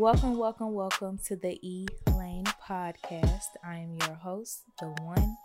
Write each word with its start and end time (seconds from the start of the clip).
Welcome, 0.00 0.38
welcome, 0.38 0.72
welcome 0.72 1.18
to 1.26 1.36
the 1.36 1.58
E 1.60 1.86
Lane 2.16 2.46
podcast. 2.66 3.48
I 3.62 3.80
am 3.80 3.98
your 4.06 4.14
host, 4.14 4.62
the 4.80 4.86
one 4.86 5.36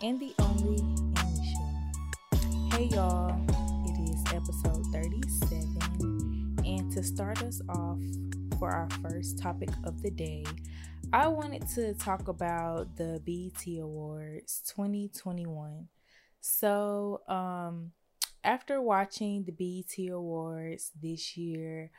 and 0.00 0.20
the 0.20 0.32
only 0.38 0.78
Emmeisha. 0.78 2.72
Hey 2.72 2.84
y'all, 2.84 3.36
it 3.84 4.08
is 4.08 4.22
episode 4.32 4.86
37. 4.92 6.56
And 6.64 6.92
to 6.92 7.02
start 7.02 7.42
us 7.42 7.60
off 7.68 7.98
for 8.60 8.70
our 8.70 8.88
first 9.02 9.40
topic 9.40 9.70
of 9.82 10.00
the 10.02 10.12
day, 10.12 10.44
I 11.12 11.26
wanted 11.26 11.66
to 11.70 11.92
talk 11.94 12.28
about 12.28 12.94
the 12.96 13.20
BET 13.26 13.66
Awards 13.80 14.62
2021. 14.68 15.88
So, 16.40 17.22
um, 17.26 17.90
after 18.44 18.80
watching 18.80 19.42
the 19.42 19.50
BET 19.50 20.12
Awards 20.12 20.92
this 21.02 21.36
year, 21.36 21.90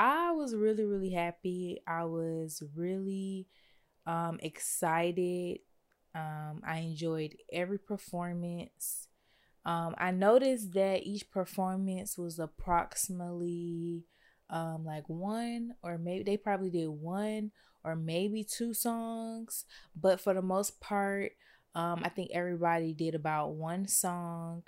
I 0.00 0.32
was 0.32 0.54
really, 0.54 0.84
really 0.86 1.10
happy. 1.10 1.82
I 1.86 2.04
was 2.04 2.62
really 2.74 3.46
um, 4.06 4.38
excited. 4.42 5.58
Um, 6.14 6.62
I 6.66 6.78
enjoyed 6.78 7.36
every 7.52 7.78
performance. 7.78 9.08
Um, 9.66 9.94
I 9.98 10.10
noticed 10.10 10.72
that 10.72 11.02
each 11.02 11.30
performance 11.30 12.16
was 12.16 12.38
approximately 12.38 14.04
um, 14.48 14.86
like 14.86 15.06
one, 15.06 15.74
or 15.82 15.98
maybe 15.98 16.22
they 16.24 16.38
probably 16.38 16.70
did 16.70 16.88
one 16.88 17.50
or 17.84 17.94
maybe 17.94 18.42
two 18.42 18.72
songs, 18.72 19.66
but 19.94 20.18
for 20.18 20.32
the 20.32 20.40
most 20.40 20.80
part, 20.80 21.32
um, 21.74 22.00
I 22.02 22.08
think 22.08 22.30
everybody 22.32 22.94
did 22.94 23.14
about 23.14 23.50
one 23.50 23.86
song. 23.86 24.62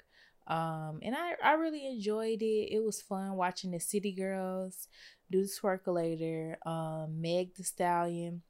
Um, 0.47 0.99
and 1.03 1.15
I, 1.17 1.35
I 1.43 1.53
really 1.55 1.87
enjoyed 1.87 2.43
it. 2.43 2.73
It 2.73 2.83
was 2.85 3.01
fun 3.01 3.37
watching 3.37 3.71
the 3.71 3.81
City 3.81 4.13
Girls 4.13 4.89
do 5.33 5.43
the 5.43 5.49
Twerkulator, 5.49 6.57
um, 6.67 7.21
Meg 7.21 7.55
the 7.57 7.65
Stallion. 7.65 8.43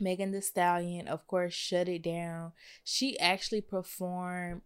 Megan 0.00 0.32
Thee 0.32 0.40
Stallion, 0.40 1.08
of 1.08 1.26
course, 1.26 1.52
shut 1.52 1.88
it 1.88 2.02
down. 2.02 2.52
She 2.82 3.18
actually 3.18 3.60
performed 3.60 4.62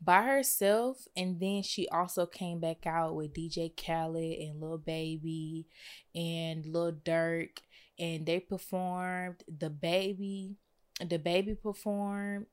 by 0.00 0.22
herself, 0.22 1.08
and 1.16 1.40
then 1.40 1.62
she 1.62 1.88
also 1.88 2.26
came 2.26 2.60
back 2.60 2.86
out 2.86 3.14
with 3.14 3.34
DJ 3.34 3.72
Khaled 3.74 4.38
and 4.38 4.60
Lil 4.60 4.78
Baby 4.78 5.66
and 6.14 6.66
Lil 6.66 6.92
Durk, 6.92 7.58
and 7.98 8.26
they 8.26 8.40
performed. 8.40 9.42
The 9.48 9.70
baby, 9.70 10.56
the 11.00 11.18
baby 11.18 11.54
performed. 11.54 12.46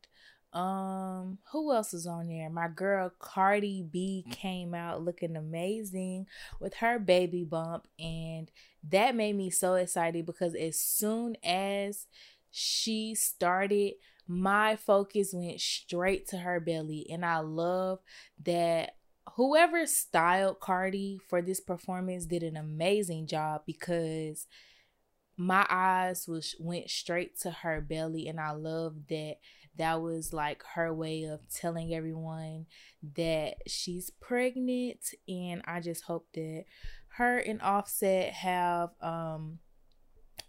Um, 0.53 1.37
who 1.51 1.73
else 1.73 1.93
is 1.93 2.05
on 2.05 2.27
there? 2.27 2.49
My 2.49 2.67
girl 2.67 3.11
Cardi 3.19 3.83
B 3.83 4.25
came 4.29 4.73
out 4.73 5.01
looking 5.01 5.37
amazing 5.37 6.27
with 6.59 6.75
her 6.75 6.99
baby 6.99 7.43
bump, 7.45 7.87
and 7.97 8.51
that 8.89 9.15
made 9.15 9.35
me 9.37 9.49
so 9.49 9.75
excited 9.75 10.25
because 10.25 10.53
as 10.55 10.77
soon 10.77 11.37
as 11.43 12.07
she 12.51 13.15
started, 13.15 13.93
my 14.27 14.75
focus 14.75 15.33
went 15.33 15.61
straight 15.61 16.27
to 16.29 16.37
her 16.37 16.59
belly, 16.59 17.07
and 17.09 17.25
I 17.25 17.39
love 17.39 17.99
that 18.43 18.95
whoever 19.35 19.85
styled 19.85 20.59
Cardi 20.59 21.19
for 21.29 21.41
this 21.41 21.61
performance 21.61 22.25
did 22.25 22.43
an 22.43 22.57
amazing 22.57 23.27
job 23.27 23.61
because 23.65 24.47
my 25.41 25.65
eyes 25.69 26.27
was 26.27 26.55
went 26.59 26.87
straight 26.87 27.39
to 27.39 27.49
her 27.49 27.81
belly 27.81 28.27
and 28.27 28.39
I 28.39 28.51
love 28.51 28.95
that 29.09 29.37
that 29.77 29.99
was 30.01 30.33
like 30.33 30.61
her 30.75 30.93
way 30.93 31.23
of 31.23 31.39
telling 31.49 31.95
everyone 31.95 32.67
that 33.15 33.55
she's 33.67 34.11
pregnant 34.19 34.99
and 35.27 35.61
i 35.65 35.79
just 35.79 36.03
hope 36.03 36.27
that 36.33 36.65
her 37.17 37.37
and 37.37 37.61
offset 37.61 38.33
have 38.33 38.89
um 39.01 39.59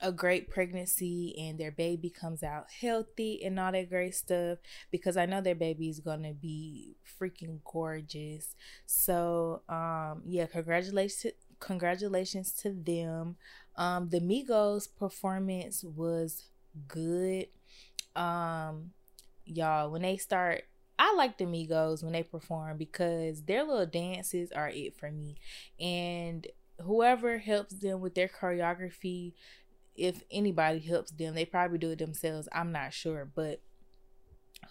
a 0.00 0.10
great 0.10 0.50
pregnancy 0.50 1.34
and 1.38 1.58
their 1.58 1.70
baby 1.70 2.10
comes 2.10 2.42
out 2.42 2.66
healthy 2.80 3.42
and 3.44 3.58
all 3.58 3.70
that 3.70 3.88
great 3.88 4.14
stuff 4.14 4.58
because 4.90 5.16
I 5.16 5.26
know 5.26 5.40
their 5.40 5.54
baby 5.54 5.88
is 5.88 6.00
gonna 6.00 6.34
be 6.34 6.96
freaking 7.20 7.60
gorgeous. 7.64 8.56
So 8.84 9.62
um 9.68 10.22
yeah, 10.26 10.46
congratulations 10.46 11.34
congratulations 11.62 12.52
to 12.52 12.70
them. 12.70 13.36
Um 13.76 14.08
the 14.10 14.20
Migos 14.20 14.88
performance 14.94 15.82
was 15.84 16.48
good. 16.88 17.46
Um 18.14 18.90
y'all, 19.44 19.90
when 19.90 20.02
they 20.02 20.16
start, 20.16 20.64
I 20.98 21.14
like 21.16 21.38
the 21.38 21.44
Migos 21.44 22.02
when 22.02 22.12
they 22.12 22.22
perform 22.22 22.76
because 22.76 23.42
their 23.42 23.64
little 23.64 23.86
dances 23.86 24.52
are 24.52 24.68
it 24.68 24.98
for 24.98 25.10
me. 25.10 25.36
And 25.80 26.46
whoever 26.80 27.38
helps 27.38 27.74
them 27.74 28.00
with 28.00 28.14
their 28.14 28.28
choreography, 28.28 29.32
if 29.96 30.22
anybody 30.30 30.80
helps 30.80 31.10
them, 31.12 31.34
they 31.34 31.44
probably 31.44 31.78
do 31.78 31.90
it 31.90 31.98
themselves. 31.98 32.48
I'm 32.52 32.72
not 32.72 32.92
sure, 32.92 33.28
but 33.34 33.60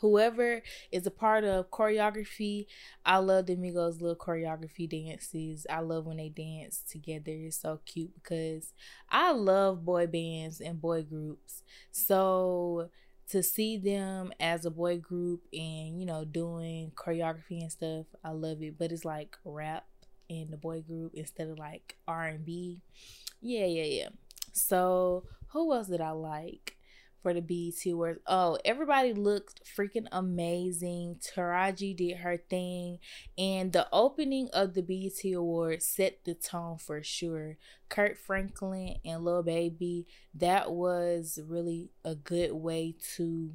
whoever 0.01 0.61
is 0.91 1.05
a 1.05 1.11
part 1.11 1.43
of 1.43 1.69
choreography, 1.71 2.65
I 3.05 3.17
love 3.17 3.45
the 3.45 3.55
little 3.55 4.15
choreography 4.15 4.89
dances. 4.89 5.65
I 5.69 5.79
love 5.79 6.05
when 6.05 6.17
they 6.17 6.29
dance 6.29 6.83
together. 6.89 7.31
It's 7.31 7.61
so 7.61 7.79
cute 7.85 8.13
because 8.15 8.73
I 9.09 9.31
love 9.31 9.85
boy 9.85 10.07
bands 10.07 10.59
and 10.59 10.81
boy 10.81 11.03
groups. 11.03 11.63
So 11.91 12.89
to 13.29 13.41
see 13.41 13.77
them 13.77 14.33
as 14.41 14.65
a 14.65 14.69
boy 14.69 14.97
group 14.97 15.41
and 15.53 15.97
you 15.97 16.05
know 16.05 16.25
doing 16.25 16.91
choreography 16.95 17.61
and 17.61 17.71
stuff 17.71 18.05
i 18.25 18.29
love 18.29 18.61
it 18.61 18.77
but 18.77 18.91
it's 18.91 19.05
like 19.05 19.37
rap 19.45 19.85
in 20.27 20.51
the 20.51 20.57
boy 20.57 20.81
group 20.81 21.13
instead 21.13 21.47
of 21.47 21.57
like 21.57 21.95
r&b 22.09 22.81
yeah 23.39 23.65
yeah 23.65 23.83
yeah 23.83 24.09
so 24.51 25.23
who 25.47 25.73
else 25.73 25.87
did 25.87 26.01
i 26.01 26.11
like 26.11 26.75
for 27.21 27.33
the 27.33 27.41
BET 27.41 27.91
Awards. 27.91 28.19
Oh, 28.27 28.57
everybody 28.65 29.13
looked 29.13 29.61
freaking 29.65 30.07
amazing. 30.11 31.19
Taraji 31.21 31.95
did 31.95 32.17
her 32.17 32.37
thing, 32.37 32.99
and 33.37 33.71
the 33.71 33.87
opening 33.91 34.49
of 34.53 34.73
the 34.73 34.81
BET 34.81 35.31
Awards 35.33 35.85
set 35.85 36.23
the 36.23 36.33
tone 36.33 36.77
for 36.77 37.03
sure. 37.03 37.57
Kirk 37.89 38.17
Franklin 38.17 38.95
and 39.03 39.23
Lil 39.23 39.43
Baby, 39.43 40.07
that 40.33 40.71
was 40.71 41.39
really 41.45 41.91
a 42.03 42.15
good 42.15 42.53
way 42.53 42.95
to 43.15 43.53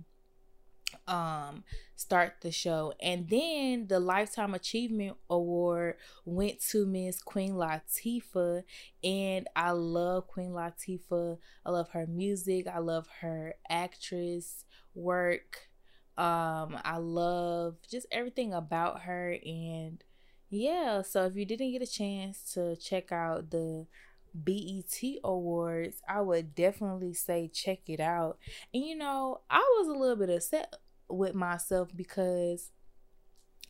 um 1.08 1.64
start 1.94 2.34
the 2.40 2.50
show. 2.50 2.92
And 3.00 3.28
then 3.28 3.86
the 3.86 4.00
lifetime 4.00 4.54
achievement 4.54 5.16
award 5.30 5.96
went 6.24 6.60
to 6.70 6.86
miss 6.86 7.22
queen 7.22 7.52
latifah. 7.52 8.62
And 9.02 9.48
i 9.56 9.70
love 9.70 10.26
queen 10.26 10.50
latifah. 10.50 11.38
I 11.64 11.70
love 11.70 11.90
her 11.90 12.06
music. 12.06 12.66
I 12.66 12.78
love 12.78 13.06
her 13.20 13.54
actress 13.68 14.64
work. 14.94 15.68
Um 16.18 16.78
i 16.84 16.96
love 16.98 17.76
just 17.90 18.06
everything 18.10 18.52
about 18.52 19.02
her. 19.02 19.36
And 19.44 20.02
yeah 20.50 21.02
so 21.02 21.24
if 21.26 21.36
you 21.36 21.44
didn't 21.44 21.72
get 21.72 21.82
a 21.82 21.86
chance 21.86 22.52
to 22.54 22.76
check 22.76 23.10
out 23.12 23.50
the 23.50 23.86
BET 24.34 25.00
Awards, 25.24 26.02
I 26.08 26.20
would 26.20 26.54
definitely 26.54 27.14
say 27.14 27.48
check 27.48 27.80
it 27.86 28.00
out. 28.00 28.38
And 28.74 28.84
you 28.84 28.94
know, 28.96 29.40
I 29.48 29.58
was 29.78 29.88
a 29.88 29.98
little 29.98 30.16
bit 30.16 30.30
upset 30.30 30.74
with 31.08 31.34
myself 31.34 31.88
because 31.94 32.70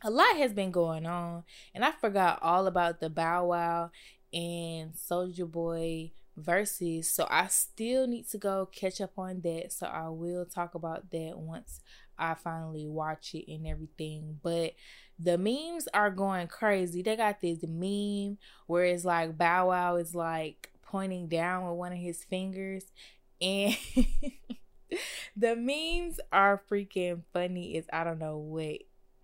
a 0.03 0.09
lot 0.09 0.35
has 0.37 0.53
been 0.53 0.71
going 0.71 1.05
on 1.05 1.43
and 1.73 1.83
I 1.83 1.91
forgot 1.91 2.39
all 2.41 2.67
about 2.67 2.99
the 2.99 3.09
Bow 3.09 3.47
Wow 3.47 3.91
and 4.33 4.93
Soulja 4.93 5.49
Boy 5.49 6.11
Verzuz. 6.39 7.05
So 7.05 7.27
I 7.29 7.47
still 7.47 8.07
need 8.07 8.27
to 8.29 8.37
go 8.37 8.67
catch 8.71 9.01
up 9.01 9.17
on 9.17 9.41
that. 9.41 9.73
So 9.73 9.87
I 9.87 10.09
will 10.09 10.45
talk 10.45 10.75
about 10.75 11.09
that 11.11 11.33
once 11.37 11.81
I 12.17 12.33
finally 12.35 12.87
watch 12.87 13.33
it 13.33 13.51
and 13.51 13.67
everything. 13.67 14.39
But 14.41 14.73
the 15.19 15.37
memes 15.37 15.87
are 15.93 16.11
going 16.11 16.47
crazy. 16.47 17.01
They 17.01 17.15
got 17.15 17.41
this 17.41 17.59
meme 17.67 18.37
where 18.67 18.85
it's 18.85 19.05
like 19.05 19.37
Bow 19.37 19.69
Wow 19.69 19.95
is 19.95 20.13
like 20.13 20.71
pointing 20.83 21.27
down 21.27 21.67
with 21.67 21.77
one 21.77 21.91
of 21.91 21.97
his 21.97 22.23
fingers 22.23 22.85
and 23.41 23.75
the 25.37 25.55
memes 25.55 26.19
are 26.31 26.61
freaking 26.69 27.23
funny 27.33 27.77
as 27.77 27.85
I 27.91 28.03
don't 28.03 28.19
know 28.19 28.37
what. 28.37 28.79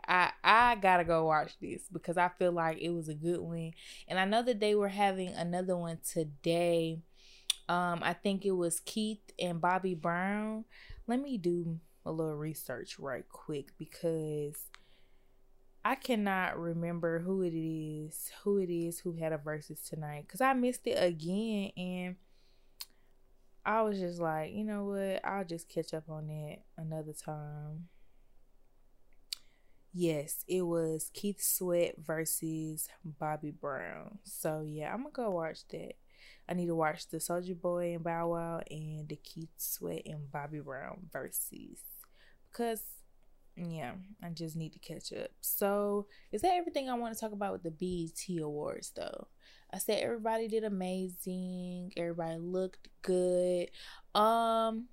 I 0.06 0.32
I 0.44 0.76
gotta 0.76 1.06
go 1.06 1.26
watch 1.26 1.54
this 1.62 1.84
because 1.92 2.18
I 2.18 2.30
feel 2.38 2.52
like 2.52 2.80
it 2.82 2.90
was 2.90 3.08
a 3.08 3.14
good 3.14 3.40
one, 3.40 3.72
and 4.08 4.20
I 4.20 4.26
know 4.26 4.44
that 4.44 4.60
they 4.60 4.76
were 4.76 4.90
having 4.90 5.30
another 5.30 5.78
one 5.78 6.00
today. 6.08 7.00
Um, 7.70 8.00
I 8.02 8.14
think 8.14 8.46
it 8.46 8.52
was 8.52 8.82
Keith 8.82 9.32
and 9.40 9.62
Bobby 9.62 9.96
Brown. 9.96 10.66
Let 11.08 11.22
me 11.22 11.38
do 11.38 11.80
a 12.06 12.12
little 12.12 12.36
research 12.36 13.00
right 13.00 13.26
quick 13.30 13.72
because 13.78 14.66
I 15.86 15.96
cannot 15.96 16.60
remember 16.60 17.20
who 17.20 17.42
it 17.42 17.54
is, 17.54 18.32
who 18.44 18.58
it 18.58 18.70
is 18.70 19.00
who 19.00 19.14
had 19.14 19.34
a 19.34 19.38
Verzuz 19.38 19.88
tonight 19.88 20.26
because 20.28 20.42
I 20.42 20.54
missed 20.54 20.86
it 20.86 21.02
again 21.02 21.72
and 21.76 22.16
I 23.66 23.82
was 23.82 24.00
just 24.00 24.20
like, 24.20 24.52
you 24.54 24.64
know 24.64 24.86
what? 24.86 25.24
I'll 25.24 25.46
just 25.46 25.70
catch 25.70 25.94
up 25.94 26.10
on 26.10 26.28
that 26.28 26.58
another 26.78 27.14
time. 27.14 27.88
Yes, 29.94 30.44
it 30.48 30.64
was 30.64 31.12
Keith 31.14 31.42
Sweat 31.42 31.96
versus 32.00 32.90
Bobby 33.06 33.52
Brown. 33.52 34.18
So 34.24 34.66
yeah, 34.68 34.92
I'm 34.92 35.04
gonna 35.04 35.12
go 35.14 35.30
watch 35.30 35.68
that. 35.70 35.94
I 36.50 36.54
need 36.56 36.66
to 36.66 36.76
watch 36.76 37.08
the 37.08 37.18
Soulja 37.18 37.60
Boy 37.60 37.94
and 37.94 38.04
Bow 38.04 38.30
Wow 38.30 38.62
and 38.70 39.08
the 39.08 39.16
Keith 39.16 39.54
Sweat 39.58 40.02
and 40.06 40.30
Bobby 40.32 40.60
Brown 40.60 41.08
versus 41.12 41.84
because 42.52 42.82
yeah, 43.56 43.94
I 44.24 44.30
just 44.30 44.56
need 44.56 44.74
to 44.74 44.80
catch 44.80 45.14
up. 45.14 45.30
So, 45.42 46.08
is 46.32 46.42
that 46.42 46.54
everything 46.54 46.90
I 46.90 46.96
want 46.96 47.14
to 47.14 47.20
talk 47.20 47.32
about 47.32 47.54
with 47.54 47.64
the 47.64 47.72
BET 47.72 48.42
Awards 48.42 48.92
though? 48.96 49.28
I 49.74 49.80
said 49.80 50.04
everybody 50.04 50.48
did 50.48 50.64
amazing. 50.64 51.94
Everybody 51.98 52.38
looked 52.38 52.90
good. 53.02 53.70
Um 54.14 54.86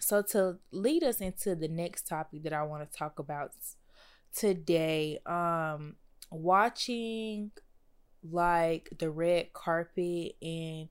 so 0.00 0.20
to 0.32 0.58
lead 0.70 1.02
us 1.04 1.20
into 1.20 1.54
the 1.54 1.68
next 1.68 2.08
topic 2.08 2.42
that 2.42 2.52
I 2.52 2.62
want 2.64 2.90
to 2.90 2.98
talk 2.98 3.18
about 3.18 3.52
today, 4.34 5.18
um 5.24 5.96
watching 6.30 7.52
like 8.30 8.90
the 8.98 9.10
red 9.10 9.52
carpet 9.54 10.36
and 10.42 10.88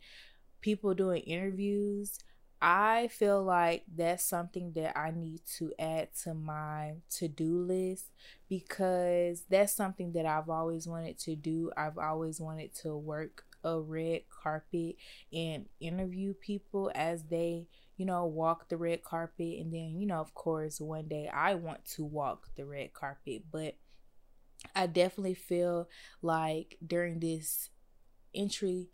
people 0.61 0.93
doing 0.93 1.21
interviews, 1.23 2.17
I 2.61 3.07
feel 3.07 3.41
like 3.43 3.83
that's 3.95 4.23
something 4.23 4.73
that 4.73 4.97
I 4.97 5.11
need 5.11 5.41
to 5.57 5.73
add 5.79 6.09
to 6.23 6.33
my 6.35 6.93
to 7.17 7.27
do 7.27 7.57
list 7.63 8.11
because 8.49 9.43
that's 9.49 9.73
something 9.73 10.11
that 10.13 10.25
I've 10.27 10.49
always 10.49 10.87
wanted 10.87 11.17
to 11.19 11.35
do. 11.35 11.71
I've 11.75 11.97
always 11.97 12.39
wanted 12.39 12.75
to 12.83 12.95
work 12.95 13.45
a 13.63 13.79
red 13.79 14.21
carpet 14.29 14.95
and 15.33 15.65
interview 15.79 16.33
people 16.35 16.91
as 16.93 17.23
they, 17.23 17.67
you 17.97 18.05
know, 18.05 18.25
walk 18.25 18.69
the 18.69 18.77
red 18.77 19.03
carpet. 19.03 19.59
And 19.59 19.73
then, 19.73 19.99
you 19.99 20.05
know, 20.05 20.19
of 20.19 20.33
course, 20.35 20.79
one 20.79 21.07
day 21.07 21.27
I 21.33 21.55
want 21.55 21.85
to 21.95 22.03
walk 22.03 22.49
the 22.55 22.65
red 22.65 22.93
carpet. 22.93 23.43
But 23.51 23.75
I 24.75 24.87
definitely 24.87 25.33
feel 25.33 25.89
like 26.21 26.77
during 26.85 27.19
this 27.19 27.69
entry 28.35 28.89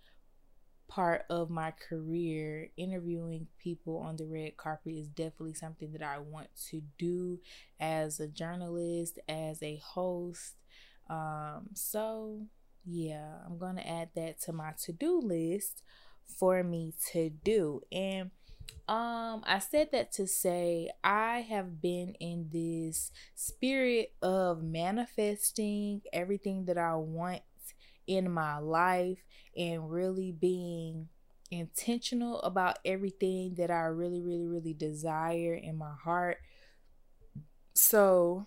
part 0.87 1.25
of 1.29 1.49
my 1.49 1.71
career, 1.71 2.69
interviewing 2.77 3.47
people 3.59 3.97
on 3.97 4.15
the 4.15 4.25
red 4.25 4.57
carpet 4.57 4.93
is 4.93 5.07
definitely 5.07 5.53
something 5.53 5.91
that 5.91 6.03
I 6.03 6.19
want 6.19 6.49
to 6.69 6.81
do 6.97 7.39
as 7.79 8.19
a 8.19 8.27
journalist, 8.27 9.19
as 9.27 9.61
a 9.61 9.81
host. 9.83 10.55
Um, 11.09 11.69
so, 11.73 12.47
yeah, 12.85 13.35
I'm 13.45 13.57
going 13.57 13.75
to 13.75 13.87
add 13.87 14.09
that 14.15 14.41
to 14.41 14.53
my 14.53 14.73
to 14.85 14.91
do 14.91 15.19
list 15.19 15.83
for 16.25 16.63
me 16.63 16.93
to 17.11 17.29
do. 17.29 17.81
And 17.91 18.31
um, 18.87 19.43
I 19.45 19.59
said 19.59 19.89
that 19.91 20.11
to 20.13 20.27
say 20.27 20.89
I 21.03 21.39
have 21.41 21.81
been 21.81 22.15
in 22.19 22.49
this 22.51 23.11
spirit 23.35 24.13
of 24.21 24.63
manifesting 24.63 26.01
everything 26.13 26.65
that 26.65 26.77
I 26.77 26.95
want 26.95 27.41
in 28.07 28.31
my 28.31 28.57
life 28.57 29.19
and 29.55 29.91
really 29.91 30.31
being 30.31 31.09
intentional 31.51 32.41
about 32.41 32.79
everything 32.85 33.55
that 33.55 33.71
I 33.71 33.83
really, 33.85 34.21
really, 34.21 34.47
really 34.47 34.73
desire 34.73 35.53
in 35.53 35.77
my 35.77 35.93
heart. 36.03 36.37
So, 37.73 38.45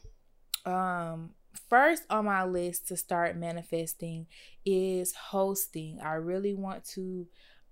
um, 0.67 1.31
first 1.69 2.05
on 2.11 2.27
my 2.27 2.45
list 2.45 2.89
to 2.89 2.97
start 2.97 3.37
manifesting 3.37 4.27
is 4.65 5.15
hosting. 5.15 6.01
I 6.01 6.15
really 6.15 6.55
want 6.55 6.85
to 6.95 7.27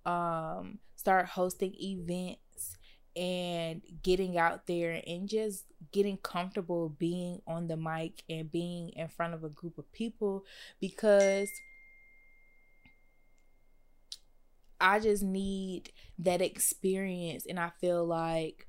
um 0.07 0.79
start 0.97 1.27
hosting 1.27 1.75
events 1.79 2.77
and 3.17 3.83
getting 4.03 4.39
out 4.39 4.67
there 4.67 5.03
and 5.07 5.29
just 5.29 5.65
getting 5.93 6.17
comfortable 6.19 6.89
being 6.89 7.43
on 7.47 7.67
the 7.67 7.77
mic 7.77 8.23
and 8.29 8.51
being 8.51 8.91
in 8.91 9.09
front 9.09 9.35
of 9.35 9.43
a 9.43 9.49
group 9.49 9.77
of 9.77 9.91
people 9.93 10.45
because 10.81 11.51
I 14.81 15.01
just 15.01 15.23
need 15.23 15.93
that 16.19 16.41
experience 16.41 17.47
and 17.47 17.59
I 17.59 17.71
feel 17.81 18.05
like 18.05 18.69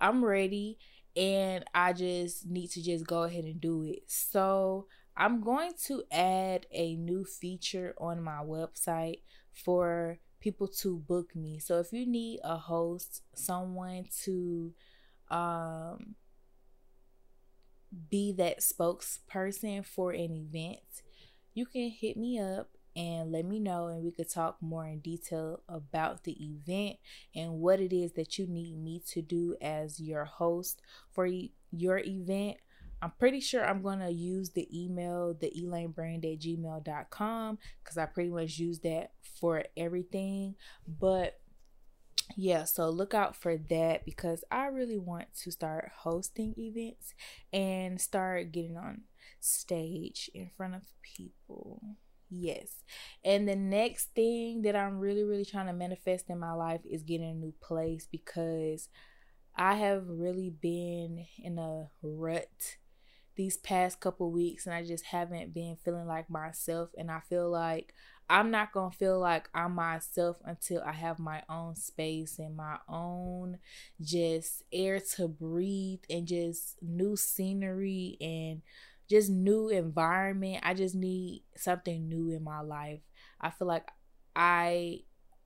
I'm 0.00 0.24
ready 0.24 0.78
and 1.16 1.64
I 1.74 1.92
just 1.92 2.46
need 2.46 2.68
to 2.72 2.82
just 2.82 3.06
go 3.06 3.22
ahead 3.22 3.44
and 3.44 3.60
do 3.60 3.84
it. 3.84 4.04
So, 4.06 4.86
I'm 5.16 5.40
going 5.40 5.72
to 5.86 6.02
add 6.12 6.66
a 6.70 6.94
new 6.96 7.24
feature 7.24 7.94
on 7.98 8.22
my 8.22 8.40
website 8.44 9.20
for 9.54 10.18
people 10.40 10.68
to 10.68 10.98
book 10.98 11.34
me. 11.34 11.58
So 11.58 11.78
if 11.80 11.92
you 11.92 12.06
need 12.06 12.40
a 12.44 12.56
host, 12.56 13.22
someone 13.34 14.04
to 14.24 14.74
um 15.30 16.14
be 18.10 18.32
that 18.32 18.60
spokesperson 18.60 19.84
for 19.84 20.12
an 20.12 20.32
event, 20.32 21.02
you 21.54 21.66
can 21.66 21.88
hit 21.90 22.16
me 22.16 22.38
up 22.38 22.68
and 22.96 23.30
let 23.30 23.44
me 23.44 23.60
know 23.60 23.88
and 23.88 24.02
we 24.02 24.10
could 24.10 24.30
talk 24.30 24.56
more 24.60 24.86
in 24.86 25.00
detail 25.00 25.62
about 25.68 26.24
the 26.24 26.36
event 26.42 26.96
and 27.34 27.52
what 27.52 27.78
it 27.78 27.94
is 27.94 28.12
that 28.14 28.38
you 28.38 28.46
need 28.46 28.76
me 28.76 29.02
to 29.06 29.20
do 29.22 29.54
as 29.60 30.00
your 30.00 30.24
host 30.24 30.80
for 31.12 31.28
your 31.70 31.98
event 31.98 32.56
I'm 33.02 33.12
pretty 33.18 33.40
sure 33.40 33.64
I'm 33.64 33.82
going 33.82 33.98
to 34.00 34.10
use 34.10 34.50
the 34.50 34.66
email, 34.72 35.34
the 35.38 35.52
elanebrand 35.56 36.24
at 36.24 36.40
gmail.com, 36.40 37.58
because 37.82 37.98
I 37.98 38.06
pretty 38.06 38.30
much 38.30 38.58
use 38.58 38.78
that 38.80 39.12
for 39.38 39.64
everything. 39.76 40.54
But 40.88 41.38
yeah, 42.36 42.64
so 42.64 42.88
look 42.88 43.14
out 43.14 43.36
for 43.36 43.56
that 43.56 44.04
because 44.04 44.44
I 44.50 44.66
really 44.66 44.98
want 44.98 45.26
to 45.42 45.50
start 45.50 45.92
hosting 45.98 46.54
events 46.58 47.14
and 47.52 48.00
start 48.00 48.50
getting 48.52 48.76
on 48.76 49.02
stage 49.40 50.30
in 50.34 50.50
front 50.56 50.74
of 50.74 50.82
people. 51.02 51.96
Yes. 52.28 52.82
And 53.24 53.48
the 53.48 53.56
next 53.56 54.06
thing 54.14 54.62
that 54.62 54.74
I'm 54.74 54.98
really, 54.98 55.22
really 55.22 55.44
trying 55.44 55.66
to 55.66 55.72
manifest 55.72 56.28
in 56.28 56.38
my 56.38 56.52
life 56.52 56.80
is 56.84 57.02
getting 57.02 57.30
a 57.30 57.34
new 57.34 57.54
place 57.60 58.06
because 58.10 58.88
I 59.56 59.74
have 59.76 60.04
really 60.08 60.50
been 60.50 61.26
in 61.42 61.58
a 61.58 61.90
rut 62.02 62.78
these 63.36 63.58
past 63.58 64.00
couple 64.00 64.30
weeks 64.32 64.66
and 64.66 64.74
I 64.74 64.84
just 64.84 65.06
haven't 65.06 65.54
been 65.54 65.76
feeling 65.76 66.06
like 66.06 66.30
myself 66.30 66.90
and 66.98 67.10
I 67.10 67.20
feel 67.20 67.50
like 67.50 67.94
I'm 68.30 68.50
not 68.50 68.72
going 68.72 68.90
to 68.92 68.96
feel 68.96 69.20
like 69.20 69.48
I'm 69.54 69.74
myself 69.74 70.38
until 70.44 70.82
I 70.82 70.92
have 70.92 71.18
my 71.18 71.42
own 71.48 71.76
space 71.76 72.38
and 72.38 72.56
my 72.56 72.78
own 72.88 73.58
just 74.02 74.62
air 74.72 75.00
to 75.16 75.28
breathe 75.28 76.00
and 76.10 76.26
just 76.26 76.76
new 76.82 77.16
scenery 77.16 78.16
and 78.20 78.62
just 79.08 79.30
new 79.30 79.68
environment. 79.68 80.60
I 80.62 80.74
just 80.74 80.94
need 80.94 81.44
something 81.56 82.08
new 82.08 82.30
in 82.30 82.42
my 82.42 82.60
life. 82.60 83.00
I 83.40 83.50
feel 83.50 83.68
like 83.68 83.88
I 84.34 85.00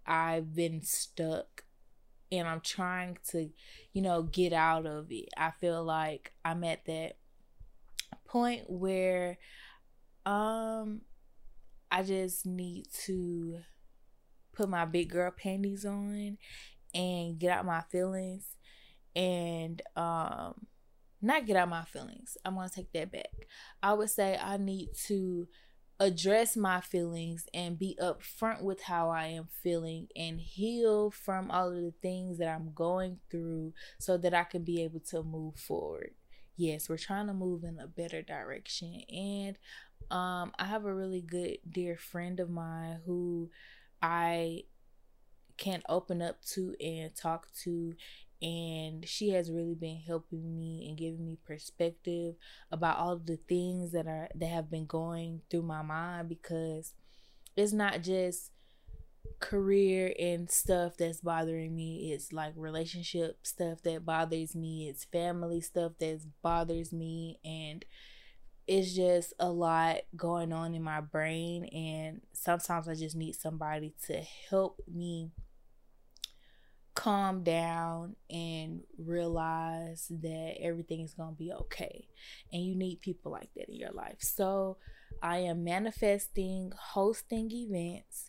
I've 0.07 0.55
been 0.55 0.83
stuck 0.83 1.65
and 2.33 2.47
I'm 2.49 2.61
trying 2.61 3.19
to, 3.31 3.51
you 3.93 4.03
know, 4.03 4.23
get 4.23 4.53
out 4.53 4.87
of 4.87 5.07
it. 5.11 5.29
I 5.37 5.53
feel 5.61 5.85
like 5.85 6.33
I'm 6.45 6.65
at 6.65 6.85
that 6.87 7.17
point 8.27 8.65
where 8.69 9.39
um 10.25 11.03
I 11.91 12.03
just 12.03 12.47
need 12.47 12.87
to 13.05 13.59
put 14.53 14.69
my 14.69 14.85
big 14.85 15.11
girl 15.11 15.31
panties 15.31 15.85
on 15.85 16.39
and 16.95 17.39
get 17.39 17.59
out 17.59 17.65
my 17.65 17.83
feelings 17.91 18.57
and 19.17 19.83
um 19.97 20.67
not 21.23 21.47
get 21.47 21.57
out 21.57 21.69
my 21.69 21.85
feelings. 21.85 22.37
I'm 22.45 22.55
going 22.55 22.69
to 22.69 22.75
take 22.75 22.93
that 22.93 23.13
back. 23.13 23.49
I 23.83 23.93
would 23.93 24.11
say 24.11 24.39
I 24.41 24.57
need 24.57 24.91
to 25.07 25.49
address 25.99 26.57
my 26.57 26.81
feelings 26.81 27.47
and 27.53 27.79
be 27.79 27.99
upfront 28.03 28.63
with 28.63 28.83
how 28.83 29.11
I 29.11 29.27
am 29.27 29.49
feeling 29.63 30.09
and 30.17 30.41
heal 30.41 31.11
from 31.11 31.51
all 31.51 31.69
of 31.69 31.77
the 31.77 31.93
things 32.01 32.39
that 32.39 32.49
I'm 32.49 32.73
going 32.75 33.19
through 33.31 33.75
so 33.99 34.17
that 34.17 34.33
I 34.33 34.45
can 34.45 34.65
be 34.65 34.83
able 34.83 35.01
to 35.11 35.23
move 35.23 35.57
forward 35.57 36.13
yes, 36.61 36.91
we're 36.91 36.99
trying 36.99 37.27
to 37.27 37.33
move 37.33 37.65
in 37.65 37.79
a 37.81 37.87
better 37.87 38.21
direction. 38.21 39.03
And 39.11 39.59
um, 40.11 40.53
I 40.59 40.67
have 40.67 40.85
a 40.85 40.95
really 40.95 41.23
good 41.23 41.59
dear 41.69 41.97
friend 41.97 42.39
of 42.39 42.51
mine 42.51 43.01
who 43.07 43.51
I 44.03 44.65
can 45.57 45.83
open 45.89 46.21
up 46.21 46.43
to 46.53 46.75
and 46.81 47.15
talk 47.17 47.47
to 47.63 47.95
and 48.43 49.07
she 49.07 49.31
has 49.31 49.51
really 49.51 49.75
been 49.75 50.01
helping 50.07 50.57
me 50.57 50.87
and 50.89 50.97
giving 50.97 51.25
me 51.25 51.39
perspective 51.45 52.35
about 52.71 52.97
all 52.97 53.17
the 53.17 53.39
things 53.49 53.93
that 53.93 54.07
are 54.07 54.29
that 54.35 54.47
have 54.47 54.71
been 54.71 54.87
going 54.87 55.43
through 55.51 55.63
my 55.63 55.83
mind 55.83 56.29
because 56.29 56.95
it's 57.57 57.73
not 57.73 58.03
just 58.03 58.51
career 59.41 60.13
and 60.19 60.51
stuff 60.51 60.97
that's 60.99 61.21
bothering 61.21 61.75
me. 61.75 62.13
It's 62.13 62.33
like 62.33 62.53
relationship 62.57 63.39
stuff 63.43 63.83
that 63.83 64.05
bothers 64.05 64.55
me. 64.55 64.89
It's 64.89 65.05
family 65.05 65.61
stuff 65.61 65.93
that 66.01 66.21
bothers 66.43 66.93
me. 66.93 67.39
And 67.45 67.85
it's 68.67 68.95
just 68.95 69.33
a 69.39 69.51
lot 69.51 69.99
going 70.17 70.53
on 70.53 70.75
in 70.75 70.83
my 70.83 71.01
brain. 71.01 71.65
And 71.67 72.21
sometimes 72.33 72.89
I 72.89 72.95
just 72.95 73.17
need 73.17 73.35
somebody 73.35 73.95
to 74.07 74.23
help 74.49 74.81
me 74.93 75.31
calm 77.01 77.43
down 77.43 78.15
and 78.29 78.83
realize 78.99 80.07
that 80.11 80.55
everything 80.61 81.01
is 81.01 81.15
going 81.15 81.31
to 81.31 81.39
be 81.39 81.51
okay. 81.51 82.07
And 82.53 82.63
you 82.63 82.75
need 82.77 83.01
people 83.01 83.33
like 83.33 83.49
that 83.57 83.71
in 83.71 83.77
your 83.77 83.93
life. 83.93 84.19
So 84.19 84.77
I 85.23 85.39
am 85.39 85.65
manifesting 85.65 86.73
hosting 86.77 87.51
events 87.51 88.27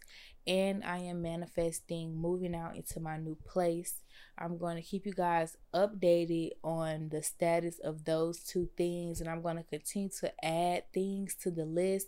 and 0.47 0.85
I 0.85 0.99
am 0.99 1.21
manifesting 1.21 2.15
moving 2.15 2.55
out 2.55 2.77
into 2.77 3.01
my 3.01 3.17
new 3.17 3.37
place. 3.45 3.95
I'm 4.37 4.57
going 4.57 4.77
to 4.77 4.81
keep 4.81 5.05
you 5.05 5.13
guys 5.13 5.57
updated 5.73 6.51
on 6.63 7.09
the 7.09 7.21
status 7.21 7.77
of 7.79 8.05
those 8.05 8.39
two 8.39 8.69
things, 8.77 9.19
and 9.19 9.29
I'm 9.29 9.41
going 9.41 9.57
to 9.57 9.63
continue 9.63 10.09
to 10.21 10.45
add 10.45 10.85
things 10.93 11.35
to 11.43 11.51
the 11.51 11.65
list. 11.65 12.07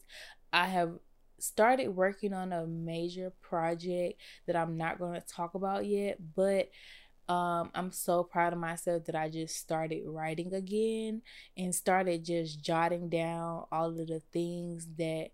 I 0.52 0.68
have 0.68 0.94
started 1.44 1.90
working 1.90 2.34
on 2.34 2.54
a 2.54 2.66
major 2.66 3.32
project 3.42 4.22
that 4.48 4.56
I'm 4.56 4.78
not 4.78 4.98
going 4.98 5.14
to 5.14 5.28
talk 5.28 5.56
about 5.56 5.86
yet, 5.86 6.18
but 6.36 6.70
um, 7.28 7.70
I'm 7.74 7.92
so 7.92 8.24
proud 8.24 8.54
of 8.54 8.60
myself 8.60 9.06
that 9.06 9.16
I 9.16 9.30
just 9.30 9.58
started 9.58 10.04
writing 10.06 10.54
again 10.54 11.22
and 11.58 11.74
started 11.74 12.26
just 12.26 12.64
jotting 12.64 13.10
down 13.10 13.66
all 13.72 13.90
of 13.90 14.08
the 14.08 14.22
things 14.32 14.88
that 14.98 15.30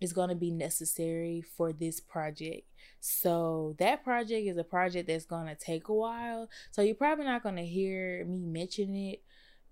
is 0.00 0.12
going 0.12 0.28
to 0.28 0.34
be 0.34 0.50
necessary 0.50 1.42
for 1.56 1.72
this 1.72 2.00
project. 2.00 2.68
So 3.00 3.74
that 3.78 4.04
project 4.04 4.46
is 4.46 4.56
a 4.56 4.64
project 4.64 5.08
that's 5.08 5.24
going 5.24 5.46
to 5.46 5.54
take 5.54 5.88
a 5.88 5.94
while. 5.94 6.48
So 6.70 6.82
you're 6.82 6.94
probably 6.94 7.24
not 7.24 7.42
going 7.42 7.56
to 7.56 7.64
hear 7.64 8.24
me 8.24 8.44
mention 8.46 8.94
it 8.94 9.22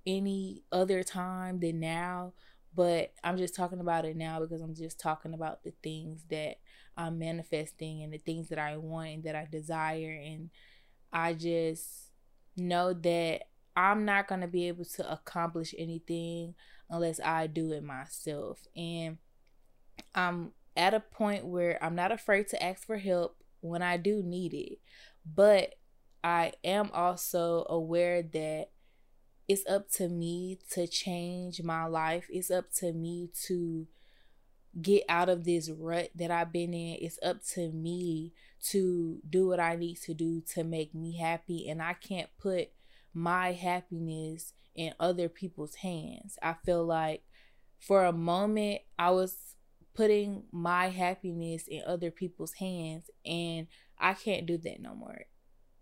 any 0.07 0.62
other 0.73 1.02
time 1.02 1.61
than 1.61 1.81
now, 1.81 2.33
but 2.75 3.12
I'm 3.23 3.37
just 3.37 3.54
talking 3.54 3.81
about 3.81 4.04
it 4.04 4.16
now 4.16 4.40
because 4.40 4.61
I'm 4.61 4.75
just 4.75 4.99
talking 4.99 5.35
about 5.35 5.62
the 5.62 5.73
things 5.83 6.25
that 6.31 6.57
I'm 6.97 7.19
manifesting 7.19 8.02
and 8.02 8.12
the 8.12 8.19
things 8.19 8.49
that 8.49 8.59
I 8.59 8.76
want 8.76 9.09
and 9.09 9.25
that 9.25 9.37
I 9.37 9.47
desire 9.50 10.21
and 10.25 10.50
I 11.12 11.35
just 11.35 12.11
know 12.57 12.93
that 12.93 13.43
I'm 13.76 14.04
not 14.04 14.28
going 14.28 14.40
to 14.40 14.49
be 14.49 14.69
able 14.69 14.85
to 14.85 15.12
accomplish 15.12 15.75
anything 15.76 16.54
unless 16.90 17.21
I 17.21 17.47
do 17.47 17.73
it 17.73 17.83
myself. 17.83 18.66
And 18.76 19.19
I'm 20.14 20.52
at 20.76 20.95
a 20.95 21.00
point 21.00 21.45
where 21.45 21.83
I'm 21.83 21.95
not 21.95 22.12
afraid 22.12 22.49
to 22.49 22.62
ask 22.62 22.87
for 22.87 22.99
help 22.99 23.37
when 23.61 23.83
I 23.83 23.97
do 23.97 24.23
need 24.23 24.54
it. 24.54 24.78
But 25.25 25.75
I 26.23 26.52
am 26.62 26.90
also 26.93 27.66
aware 27.69 28.23
that 28.23 28.71
it's 29.48 29.66
up 29.66 29.90
to 29.92 30.08
me 30.08 30.58
to 30.70 30.86
change 30.86 31.62
my 31.62 31.86
life. 31.86 32.26
It's 32.30 32.50
up 32.50 32.72
to 32.78 32.92
me 32.92 33.30
to 33.46 33.86
get 34.80 35.04
out 35.08 35.28
of 35.28 35.44
this 35.44 35.70
rut 35.70 36.10
that 36.14 36.30
I've 36.30 36.52
been 36.52 36.72
in. 36.72 36.98
It's 37.00 37.18
up 37.22 37.44
to 37.54 37.70
me 37.70 38.32
to 38.70 39.20
do 39.28 39.48
what 39.48 39.60
I 39.60 39.76
need 39.76 39.96
to 40.02 40.14
do 40.14 40.42
to 40.54 40.64
make 40.64 40.94
me 40.94 41.18
happy. 41.18 41.68
And 41.68 41.82
I 41.82 41.92
can't 41.92 42.30
put 42.38 42.70
my 43.12 43.52
happiness 43.52 44.54
in 44.74 44.94
other 44.98 45.28
people's 45.28 45.76
hands. 45.76 46.38
I 46.42 46.54
feel 46.64 46.84
like 46.84 47.22
for 47.78 48.04
a 48.04 48.12
moment 48.12 48.80
I 48.98 49.10
was 49.10 49.36
putting 49.94 50.44
my 50.50 50.88
happiness 50.88 51.68
in 51.68 51.82
other 51.86 52.10
people's 52.10 52.54
hands 52.54 53.10
and 53.24 53.68
I 53.98 54.14
can't 54.14 54.46
do 54.46 54.56
that 54.58 54.80
no 54.80 54.94
more. 54.94 55.26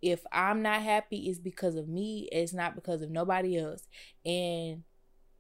If 0.03 0.25
I'm 0.33 0.63
not 0.63 0.83
happy 0.83 1.29
it's 1.29 1.39
because 1.39 1.77
of 1.77 1.89
me, 1.89 2.29
it's 2.33 2.53
not 2.53 2.75
because 2.75 3.03
of 3.03 3.11
nobody 3.11 3.59
else. 3.59 3.89
And 4.27 4.83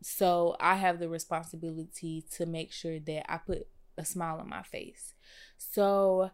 so 0.02 0.56
I 0.60 0.76
have 0.76 0.98
the 0.98 1.08
responsibility 1.08 2.24
to 2.32 2.46
make 2.46 2.72
sure 2.72 2.98
that 3.00 3.32
I 3.32 3.38
put 3.38 3.66
a 3.98 4.04
smile 4.04 4.38
on 4.40 4.48
my 4.48 4.62
face. 4.62 5.14
So 5.58 6.30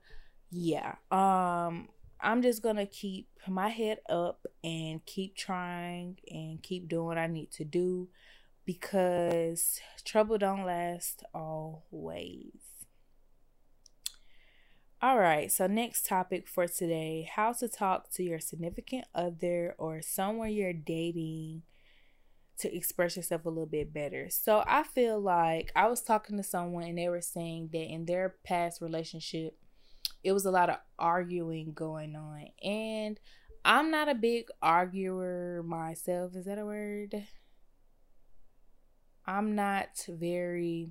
yeah, 0.51 0.97
um 1.11 1.89
I'm 2.21 2.43
just 2.43 2.63
going 2.63 2.77
to 2.77 2.87
keep 2.87 3.29
my 3.47 3.69
head 3.69 4.01
up 4.09 4.47
and 4.65 5.05
keep 5.07 5.37
trying 5.37 6.19
and 6.29 6.61
keep 6.63 6.89
doing 6.89 7.07
what 7.07 7.19
I 7.19 7.29
need 7.29 7.53
to 7.53 7.65
do 7.65 8.09
because 8.65 9.81
trouble 10.05 10.39
don't 10.39 10.65
last 10.65 11.25
always. 11.35 12.68
All 15.01 15.17
right, 15.17 15.53
so 15.53 15.69
next 15.69 16.07
topic 16.07 16.49
for 16.49 16.67
today 16.67 17.31
how 17.33 17.53
to 17.53 17.69
talk 17.69 18.11
to 18.15 18.25
your 18.25 18.41
significant 18.41 19.05
other 19.15 19.77
or 19.79 20.03
someone 20.03 20.51
you're 20.51 20.73
dating 20.73 21.63
to 22.59 22.77
express 22.77 23.17
yourself 23.17 23.45
a 23.45 23.49
little 23.49 23.65
bit 23.65 23.95
better. 23.95 24.29
So 24.29 24.65
I 24.67 24.83
feel 24.83 25.21
like 25.21 25.71
I 25.77 25.87
was 25.87 26.03
talking 26.03 26.37
to 26.37 26.43
someone 26.43 26.83
and 26.83 26.99
they 26.99 27.09
were 27.09 27.21
saying 27.21 27.69
that 27.75 27.79
in 27.79 28.07
their 28.07 28.35
past 28.43 28.81
relationship, 28.81 29.57
it 30.25 30.33
was 30.33 30.45
a 30.45 30.51
lot 30.51 30.69
of 30.69 30.79
arguing 30.99 31.75
going 31.75 32.17
on. 32.17 32.47
And 32.69 33.21
I'm 33.65 33.93
not 33.93 34.09
a 34.09 34.17
big 34.17 34.49
arguer 34.61 35.63
myself. 35.65 36.35
Is 36.35 36.47
that 36.47 36.59
a 36.59 36.67
word? 36.67 37.15
I'm 39.25 39.55
not 39.55 39.91
very 40.09 40.91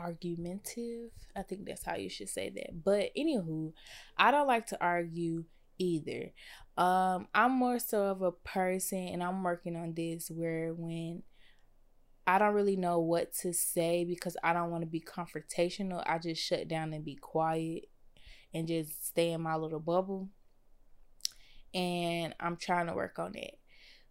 argumentative. 0.00 1.10
I 1.36 1.42
think 1.42 1.66
that's 1.66 1.84
how 1.84 1.96
you 1.96 2.08
should 2.08 2.28
say 2.28 2.50
that. 2.50 2.82
But 2.84 3.10
anywho, 3.16 3.72
I 4.16 4.30
don't 4.30 4.46
like 4.46 4.66
to 4.68 4.82
argue 4.82 5.44
either. 5.78 6.32
Um, 6.76 7.28
I'm 7.34 7.52
more 7.52 7.78
so 7.78 8.04
of 8.04 8.22
a 8.22 8.32
person, 8.32 9.08
and 9.08 9.22
I'm 9.22 9.42
working 9.42 9.76
on 9.76 9.94
this 9.94 10.30
where 10.30 10.72
when 10.72 11.22
I 12.26 12.38
don't 12.38 12.54
really 12.54 12.76
know 12.76 13.00
what 13.00 13.32
to 13.40 13.52
say 13.52 14.04
because 14.04 14.36
I 14.42 14.52
don't 14.52 14.70
want 14.70 14.82
to 14.82 14.86
be 14.86 15.00
confrontational, 15.00 16.02
I 16.06 16.18
just 16.18 16.42
shut 16.42 16.68
down 16.68 16.92
and 16.92 17.04
be 17.04 17.16
quiet 17.16 17.84
and 18.54 18.68
just 18.68 19.06
stay 19.06 19.32
in 19.32 19.40
my 19.40 19.56
little 19.56 19.80
bubble. 19.80 20.28
And 21.74 22.34
I'm 22.40 22.56
trying 22.56 22.86
to 22.86 22.94
work 22.94 23.18
on 23.18 23.34
it. 23.36 23.58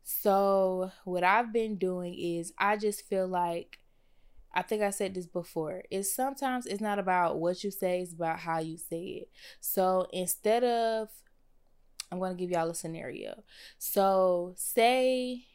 So, 0.03 0.91
what 1.03 1.24
I've 1.24 1.53
been 1.53 1.77
doing 1.77 2.15
is 2.15 2.51
I 2.58 2.77
just 2.77 3.08
feel 3.08 3.27
like 3.27 3.79
I 4.53 4.62
think 4.62 4.82
I 4.82 4.89
said 4.89 5.13
this 5.13 5.27
before. 5.27 5.84
It's 5.91 6.13
sometimes 6.13 6.65
it's 6.65 6.82
not 6.82 7.00
about 7.00 7.39
what 7.39 7.63
you 7.63 7.72
say, 7.72 8.01
it's 8.01 8.13
about 8.13 8.39
how 8.39 8.60
you 8.60 8.77
say 8.77 9.03
it. 9.22 9.29
So, 9.60 10.08
instead 10.12 10.63
of 10.63 11.10
I'm 12.12 12.18
going 12.20 12.36
to 12.36 12.39
give 12.39 12.50
y'all 12.50 12.70
a 12.70 12.75
scenario. 12.75 13.44
So, 13.77 14.53
say 14.58 15.46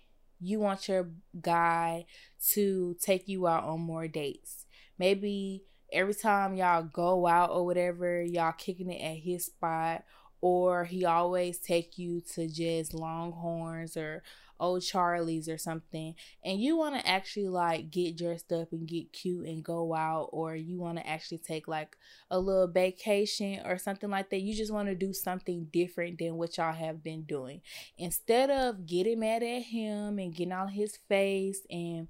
you 0.40 0.60
want 0.60 0.88
your 0.88 1.08
guy 1.40 2.06
to 2.50 2.96
take 3.00 3.28
you 3.28 3.46
out 3.46 3.64
on 3.64 3.80
more 3.80 4.06
dates. 4.06 4.66
Maybe 4.98 5.64
every 5.92 6.14
time 6.14 6.54
y'all 6.54 6.82
go 6.82 7.26
out 7.26 7.50
or 7.50 7.64
whatever, 7.64 8.22
y'all 8.22 8.52
kicking 8.52 8.90
it 8.90 9.02
at 9.02 9.18
his 9.18 9.46
spot 9.46 10.04
or 10.40 10.84
he 10.84 11.06
always 11.06 11.58
take 11.58 11.96
you 11.96 12.20
to 12.34 12.46
just 12.46 12.92
Longhorns 12.92 13.96
or 13.96 14.22
old 14.60 14.82
Charlie's 14.82 15.48
or 15.48 15.58
something, 15.58 16.14
and 16.44 16.60
you 16.60 16.76
want 16.76 16.94
to 16.94 17.08
actually 17.08 17.48
like 17.48 17.90
get 17.90 18.16
dressed 18.16 18.52
up 18.52 18.72
and 18.72 18.86
get 18.86 19.12
cute 19.12 19.46
and 19.46 19.64
go 19.64 19.94
out, 19.94 20.28
or 20.32 20.54
you 20.54 20.78
want 20.78 20.98
to 20.98 21.06
actually 21.08 21.38
take 21.38 21.68
like 21.68 21.96
a 22.30 22.38
little 22.38 22.68
vacation 22.68 23.60
or 23.64 23.78
something 23.78 24.10
like 24.10 24.30
that, 24.30 24.42
you 24.42 24.54
just 24.54 24.72
want 24.72 24.88
to 24.88 24.94
do 24.94 25.12
something 25.12 25.68
different 25.72 26.18
than 26.18 26.36
what 26.36 26.56
y'all 26.56 26.72
have 26.72 27.02
been 27.02 27.22
doing. 27.22 27.60
Instead 27.98 28.50
of 28.50 28.86
getting 28.86 29.20
mad 29.20 29.42
at 29.42 29.62
him 29.62 30.18
and 30.18 30.34
getting 30.34 30.52
on 30.52 30.68
his 30.68 30.96
face 31.08 31.60
and 31.70 32.08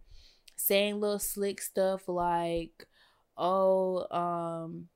saying 0.56 1.00
little 1.00 1.18
slick 1.18 1.60
stuff 1.60 2.08
like, 2.08 2.86
oh, 3.36 4.06
um, 4.16 4.88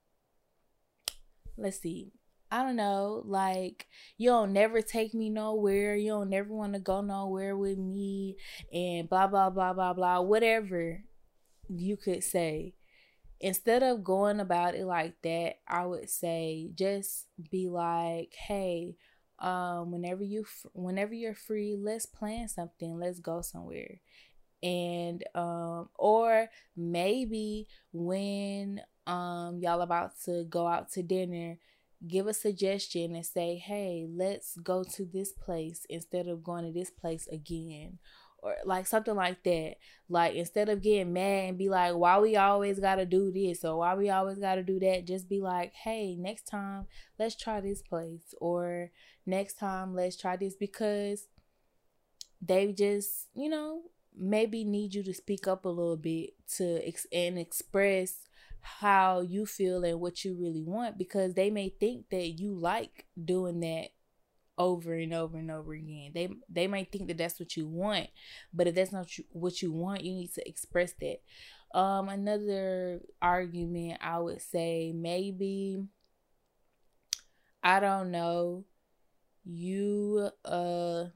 let's 1.57 1.81
see 1.81 2.13
I 2.51 2.63
don't 2.63 2.77
know, 2.77 3.23
like 3.27 3.87
you 4.17 4.31
don't 4.31 4.53
never 4.55 4.81
take 4.81 5.13
me 5.13 5.29
nowhere, 5.29 5.95
you 5.97 6.11
don't 6.11 6.31
never 6.31 6.55
want 6.55 6.73
to 6.75 6.81
go 6.81 7.03
nowhere 7.03 7.57
with 7.57 7.77
me, 7.79 8.37
and 8.73 9.09
blah 9.09 9.27
blah 9.27 9.51
blah 9.51 9.75
blah 9.75 9.93
blah, 9.93 10.21
whatever 10.21 11.05
you 11.69 11.97
could 11.97 12.25
say. 12.25 12.75
Instead 13.41 13.83
of 13.85 14.05
going 14.05 14.41
about 14.41 14.75
it 14.75 14.87
like 14.87 15.15
that, 15.23 15.57
I 15.69 15.87
would 15.87 16.11
say 16.11 16.71
just 16.75 17.27
be 17.51 17.69
like, 17.69 18.35
"Hey, 18.35 18.97
um, 19.41 19.93
whenever 19.93 20.25
you 20.25 20.45
whenever 20.75 21.15
you're 21.15 21.35
free, 21.35 21.77
let's 21.77 22.07
plan 22.07 22.49
something. 22.49 22.99
Let's 22.99 23.21
go 23.21 23.43
somewhere." 23.43 24.01
And 24.63 25.23
um, 25.35 25.89
or 25.95 26.49
maybe 26.77 27.69
when 27.93 28.81
um 29.07 29.59
y'all 29.61 29.81
about 29.83 30.13
to 30.25 30.45
go 30.51 30.67
out 30.67 30.91
to 30.93 31.03
dinner 31.03 31.59
give 32.07 32.27
a 32.27 32.35
suggestion 32.35 33.15
and 33.15 33.27
say, 33.27 33.57
hey, 33.57 34.07
let's 34.09 34.57
go 34.59 34.85
to 34.85 35.05
this 35.05 35.33
place 35.33 35.85
instead 35.89 36.29
of 36.29 36.45
going 36.45 36.65
to 36.65 36.73
this 36.73 36.91
place 36.91 37.27
again. 37.29 37.99
Or 38.41 38.55
like 38.65 38.87
something 38.87 39.17
like 39.17 39.43
that. 39.43 39.77
Like 40.09 40.35
instead 40.37 40.69
of 40.69 40.81
getting 40.81 41.13
mad 41.13 41.49
and 41.49 41.59
be 41.59 41.69
like, 41.69 41.95
why 41.95 42.21
we 42.21 42.37
always 42.37 42.79
gotta 42.79 43.05
do 43.05 43.33
this 43.33 43.65
or 43.65 43.79
why 43.79 43.97
we 43.97 44.11
always 44.11 44.39
gotta 44.39 44.63
do 44.63 44.79
that, 44.79 45.07
just 45.07 45.29
be 45.29 45.41
like, 45.41 45.73
hey, 45.75 46.15
next 46.15 46.47
time 46.47 46.87
let's 47.19 47.35
try 47.35 47.61
this 47.61 47.83
place 47.83 48.35
or 48.41 48.93
next 49.27 49.59
time 49.59 49.93
let's 49.93 50.17
try 50.17 50.37
this 50.37 50.55
because 50.55 51.27
they 52.41 52.73
just, 52.73 53.27
you 53.35 53.49
know, 53.49 53.83
maybe 54.17 54.63
need 54.63 54.95
you 54.95 55.03
to 55.03 55.15
speak 55.15 55.49
up 55.49 55.65
a 55.65 55.69
little 55.69 55.97
bit 55.97 56.31
to 56.57 56.81
ex- 56.87 57.07
and 57.13 57.39
express 57.39 58.28
how 58.63 59.21
you 59.21 59.47
feel 59.47 59.85
and 59.85 60.01
what 60.01 60.25
you 60.25 60.35
really 60.35 60.63
want 60.63 60.99
because 60.99 61.35
they 61.35 61.51
may 61.51 61.69
think 61.69 62.09
that 62.11 62.29
you 62.41 62.55
like 62.55 63.07
doing 63.23 63.61
that 63.61 63.89
over 64.59 64.95
and 64.95 65.15
over 65.15 65.39
and 65.39 65.51
over 65.51 65.73
again. 65.73 66.13
They 66.15 66.29
they 66.49 66.67
might 66.67 66.91
think 66.93 67.09
that 67.09 67.19
that's 67.19 67.41
what 67.41 67.57
you 67.57 67.67
want, 67.69 68.09
but 68.53 68.67
if 68.67 68.75
that's 68.75 68.93
not 68.93 69.09
what 69.31 69.63
you 69.63 69.73
want, 69.73 70.05
you 70.05 70.13
need 70.15 70.33
to 70.35 70.49
express 70.49 70.95
that. 71.01 71.19
Um, 71.79 72.09
another 72.09 73.01
argument 73.23 74.01
I 74.03 74.19
would 74.19 74.41
say 74.43 74.93
maybe 74.95 75.79
I 77.63 77.81
don't 77.81 78.11
know. 78.11 78.65
You 79.45 80.31
uh 80.45 81.07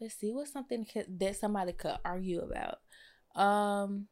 let's 0.00 0.14
see 0.14 0.32
what's 0.32 0.52
something 0.52 0.86
that 1.18 1.36
somebody 1.36 1.72
could 1.72 1.96
argue 2.04 2.40
about. 2.40 2.78
Um 3.34 4.08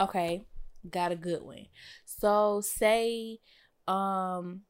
Okay, 0.00 0.46
got 0.88 1.12
a 1.12 1.16
good 1.16 1.42
one. 1.42 1.66
So 2.04 2.60
say 2.62 3.38
um 3.88 4.62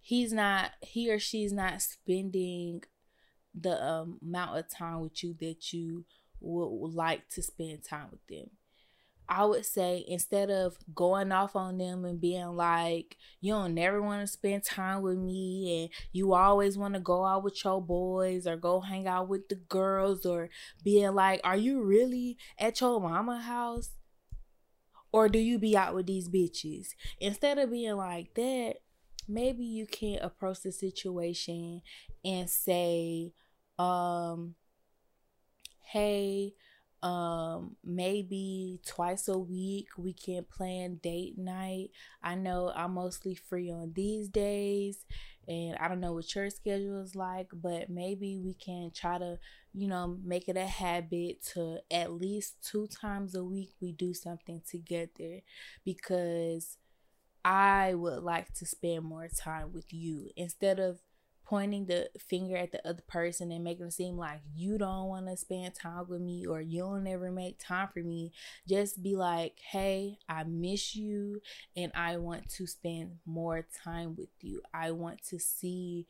he's 0.00 0.32
not 0.32 0.72
he 0.82 1.10
or 1.12 1.18
she's 1.18 1.52
not 1.52 1.82
spending 1.82 2.82
the 3.54 3.82
um, 3.84 4.18
amount 4.22 4.58
of 4.58 4.68
time 4.70 5.00
with 5.00 5.22
you 5.24 5.34
that 5.40 5.72
you 5.72 6.04
would, 6.40 6.68
would 6.68 6.94
like 6.94 7.28
to 7.30 7.42
spend 7.42 7.84
time 7.84 8.08
with 8.12 8.26
them. 8.28 8.50
I 9.28 9.44
would 9.44 9.64
say 9.64 10.04
instead 10.06 10.50
of 10.50 10.76
going 10.94 11.32
off 11.32 11.56
on 11.56 11.78
them 11.78 12.04
and 12.04 12.20
being 12.20 12.56
like, 12.56 13.16
you 13.40 13.52
don't 13.54 13.74
never 13.74 14.02
want 14.02 14.20
to 14.20 14.26
spend 14.26 14.64
time 14.64 15.02
with 15.02 15.16
me 15.16 15.82
and 15.82 15.90
you 16.12 16.34
always 16.34 16.76
want 16.76 16.94
to 16.94 17.00
go 17.00 17.24
out 17.24 17.42
with 17.42 17.64
your 17.64 17.80
boys 17.80 18.46
or 18.46 18.56
go 18.56 18.80
hang 18.80 19.06
out 19.06 19.28
with 19.28 19.48
the 19.48 19.54
girls 19.54 20.26
or 20.26 20.50
being 20.82 21.14
like, 21.14 21.40
are 21.42 21.56
you 21.56 21.82
really 21.82 22.36
at 22.58 22.80
your 22.80 23.00
mama 23.00 23.40
house? 23.40 23.90
Or 25.10 25.28
do 25.28 25.38
you 25.38 25.58
be 25.58 25.76
out 25.76 25.94
with 25.94 26.06
these 26.06 26.28
bitches? 26.28 26.88
Instead 27.20 27.58
of 27.58 27.70
being 27.70 27.96
like 27.96 28.34
that, 28.34 28.74
maybe 29.28 29.64
you 29.64 29.86
can 29.86 30.18
approach 30.18 30.62
the 30.62 30.72
situation 30.72 31.82
and 32.24 32.50
say, 32.50 33.32
um, 33.78 34.56
hey, 35.80 36.54
um, 37.04 37.76
maybe 37.84 38.80
twice 38.86 39.28
a 39.28 39.38
week 39.38 39.88
we 39.98 40.14
can 40.14 40.44
plan 40.44 40.96
date 41.02 41.36
night. 41.38 41.90
I 42.22 42.34
know 42.34 42.72
I'm 42.74 42.94
mostly 42.94 43.34
free 43.34 43.70
on 43.70 43.92
these 43.94 44.28
days 44.28 45.04
and 45.46 45.76
I 45.76 45.88
don't 45.88 46.00
know 46.00 46.14
what 46.14 46.34
your 46.34 46.48
schedule 46.48 47.02
is 47.02 47.14
like, 47.14 47.48
but 47.52 47.90
maybe 47.90 48.38
we 48.38 48.54
can 48.54 48.90
try 48.94 49.18
to, 49.18 49.38
you 49.74 49.86
know, 49.88 50.16
make 50.24 50.48
it 50.48 50.56
a 50.56 50.66
habit 50.66 51.44
to 51.52 51.80
at 51.90 52.12
least 52.12 52.54
two 52.64 52.86
times 52.88 53.34
a 53.34 53.44
week 53.44 53.72
we 53.82 53.92
do 53.92 54.14
something 54.14 54.62
together 54.68 55.40
because 55.84 56.78
I 57.44 57.94
would 57.94 58.22
like 58.22 58.54
to 58.54 58.66
spend 58.66 59.04
more 59.04 59.28
time 59.28 59.72
with 59.72 59.92
you 59.92 60.30
instead 60.36 60.80
of 60.80 61.00
pointing 61.44 61.86
the 61.86 62.08
finger 62.18 62.56
at 62.56 62.72
the 62.72 62.86
other 62.88 63.02
person 63.06 63.52
and 63.52 63.62
making 63.62 63.86
it 63.86 63.92
seem 63.92 64.16
like 64.16 64.40
you 64.54 64.78
don't 64.78 65.08
want 65.08 65.26
to 65.26 65.36
spend 65.36 65.74
time 65.74 66.06
with 66.08 66.20
me 66.20 66.46
or 66.46 66.60
you'll 66.60 67.00
never 67.00 67.30
make 67.30 67.58
time 67.58 67.88
for 67.92 68.00
me. 68.00 68.32
Just 68.66 69.02
be 69.02 69.14
like, 69.14 69.58
hey, 69.70 70.18
I 70.28 70.44
miss 70.44 70.96
you 70.96 71.40
and 71.76 71.92
I 71.94 72.16
want 72.16 72.48
to 72.50 72.66
spend 72.66 73.18
more 73.26 73.66
time 73.84 74.16
with 74.16 74.30
you. 74.40 74.62
I 74.72 74.92
want 74.92 75.22
to 75.28 75.38
see 75.38 76.06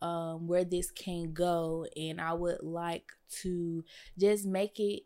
um, 0.00 0.46
where 0.46 0.64
this 0.64 0.90
can 0.90 1.32
go 1.32 1.86
and 1.96 2.20
I 2.20 2.34
would 2.34 2.62
like 2.62 3.06
to 3.42 3.84
just 4.18 4.46
make 4.46 4.78
it 4.78 5.02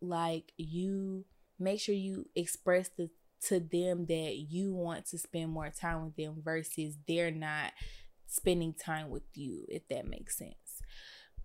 like 0.00 0.52
you 0.56 1.24
make 1.58 1.78
sure 1.78 1.94
you 1.94 2.26
express 2.34 2.88
the 2.96 3.10
to 3.42 3.58
them 3.58 4.06
that 4.06 4.36
you 4.50 4.74
want 4.74 5.06
to 5.06 5.18
spend 5.18 5.50
more 5.50 5.70
time 5.70 6.04
with 6.04 6.16
them 6.16 6.36
versus 6.44 6.98
they're 7.08 7.30
not 7.30 7.72
spending 8.30 8.72
time 8.72 9.10
with 9.10 9.24
you 9.34 9.66
if 9.68 9.86
that 9.88 10.06
makes 10.06 10.38
sense. 10.38 10.82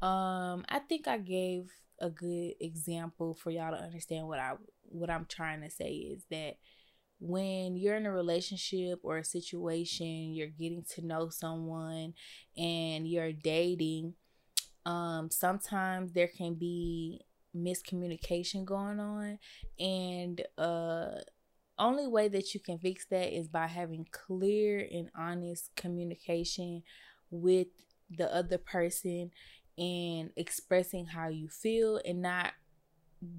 Um 0.01 0.65
i 0.69 0.79
think 0.87 1.07
i 1.07 1.17
gave 1.17 1.71
a 1.99 2.09
good 2.09 2.53
example 2.59 3.33
for 3.33 3.51
y'all 3.51 3.71
to 3.71 3.81
understand 3.81 4.27
what 4.27 4.39
i 4.39 4.53
what 4.83 5.09
i'm 5.09 5.25
trying 5.25 5.61
to 5.61 5.69
say 5.69 5.91
is 5.91 6.25
that 6.29 6.57
when 7.19 7.77
you're 7.77 7.95
in 7.95 8.05
a 8.05 8.11
relationship 8.11 8.99
or 9.03 9.17
a 9.17 9.23
situation 9.23 10.33
you're 10.33 10.47
getting 10.47 10.83
to 10.83 11.05
know 11.05 11.29
someone 11.29 12.13
and 12.57 13.07
you're 13.07 13.31
dating 13.31 14.13
um 14.85 15.29
sometimes 15.31 16.11
there 16.11 16.27
can 16.27 16.53
be 16.55 17.21
miscommunication 17.55 18.65
going 18.65 18.99
on 18.99 19.39
and 19.79 20.41
uh 20.57 21.11
only 21.77 22.07
way 22.07 22.27
that 22.27 22.53
you 22.53 22.59
can 22.59 22.77
fix 22.77 23.05
that 23.07 23.35
is 23.35 23.47
by 23.47 23.67
having 23.67 24.07
clear 24.11 24.87
and 24.91 25.09
honest 25.17 25.71
communication 25.75 26.83
with 27.29 27.67
the 28.09 28.33
other 28.33 28.57
person 28.57 29.31
and 29.77 30.31
expressing 30.37 31.05
how 31.05 31.27
you 31.27 31.49
feel 31.49 31.99
and 32.05 32.21
not 32.21 32.53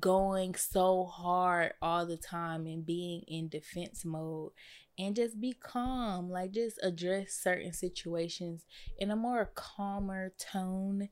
going 0.01 0.55
so 0.55 1.05
hard 1.05 1.72
all 1.81 2.07
the 2.07 2.16
time 2.16 2.66
and 2.66 2.85
being 2.85 3.22
in 3.29 3.49
defense 3.49 4.05
mode 4.05 4.51
and 4.99 5.14
just 5.14 5.40
be 5.40 5.53
calm 5.53 6.31
like 6.31 6.51
just 6.51 6.79
address 6.83 7.33
certain 7.33 7.72
situations 7.72 8.64
in 8.99 9.11
a 9.11 9.16
more 9.16 9.51
calmer 9.55 10.33
tone 10.38 11.09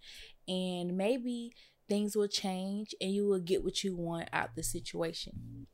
and 0.49 0.97
maybe 0.97 1.53
things 1.89 2.17
will 2.17 2.29
change 2.29 2.95
and 3.01 3.13
you 3.13 3.27
will 3.27 3.41
get 3.41 3.63
what 3.63 3.85
you 3.85 3.95
want 3.95 4.29
out 4.33 4.57
the 4.57 4.63
situation 4.63 5.67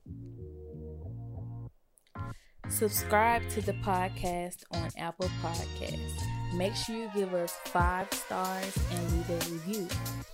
Subscribe 2.71 3.47
to 3.51 3.61
the 3.61 3.73
podcast 3.75 4.63
on 4.71 4.89
Apple 4.97 5.29
Podcasts. 5.43 6.23
Make 6.55 6.75
sure 6.75 6.95
you 6.95 7.11
give 7.15 7.35
us 7.35 7.53
five 7.65 8.07
stars 8.13 8.79
and 8.93 9.13
leave 9.13 9.29
a 9.29 9.51
review. 9.51 9.89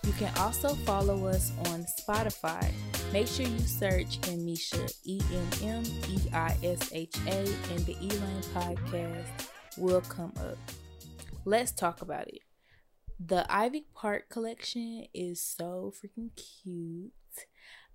You 0.05 0.13
can 0.13 0.33
also 0.39 0.69
follow 0.69 1.27
us 1.27 1.51
on 1.71 1.87
Spotify. 1.99 2.71
Make 3.13 3.27
sure 3.27 3.47
you 3.47 3.59
search 3.61 4.21
Emmeisha, 4.21 4.95
E 5.05 5.21
M 5.33 5.49
M 5.69 5.85
E 6.09 6.19
I 6.33 6.57
S 6.63 6.91
H 6.93 7.17
A, 7.27 7.39
and 7.73 7.87
the 7.87 7.95
Elane 7.95 8.43
podcast 8.55 9.49
will 9.79 10.03
come 10.03 10.33
up. 10.39 10.59
Let's 11.45 11.73
talk 11.73 12.03
about 12.03 12.29
it. 12.29 12.41
The 13.19 13.47
Ivy 13.49 13.87
Park 13.95 14.29
collection 14.29 15.07
is 15.15 15.41
so 15.43 15.93
freaking 15.97 16.31
cute. 16.37 17.13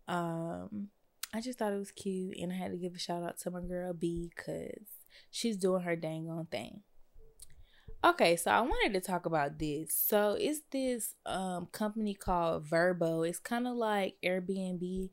Um, 0.07 0.89
I 1.33 1.39
just 1.39 1.59
thought 1.59 1.73
it 1.73 1.79
was 1.79 1.91
cute 1.91 2.37
and 2.37 2.51
I 2.51 2.55
had 2.55 2.71
to 2.71 2.77
give 2.77 2.93
a 2.93 2.99
shout 2.99 3.23
out 3.23 3.39
to 3.39 3.51
my 3.51 3.61
girl 3.61 3.93
B 3.93 4.31
because 4.35 4.85
she's 5.29 5.55
doing 5.57 5.83
her 5.83 5.95
dang 5.95 6.29
on 6.29 6.45
thing. 6.45 6.81
Okay, 8.03 8.35
so 8.35 8.51
I 8.51 8.61
wanted 8.61 8.93
to 8.93 8.99
talk 8.99 9.25
about 9.25 9.59
this. 9.59 9.95
So 9.95 10.35
it's 10.37 10.61
this 10.71 11.13
um 11.25 11.67
company 11.71 12.15
called 12.15 12.65
Vrbo. 12.65 13.27
It's 13.27 13.39
kind 13.39 13.67
of 13.67 13.75
like 13.75 14.15
Airbnb. 14.23 15.09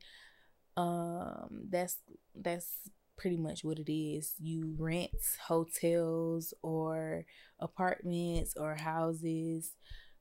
Um 0.75 1.67
that's 1.69 1.97
that's 2.35 2.67
pretty 3.15 3.37
much 3.37 3.63
what 3.63 3.79
it 3.79 3.91
is. 3.91 4.33
You 4.39 4.75
rent 4.77 5.11
hotels 5.47 6.53
or 6.61 7.25
apartments 7.59 8.55
or 8.57 8.75
houses 8.75 9.71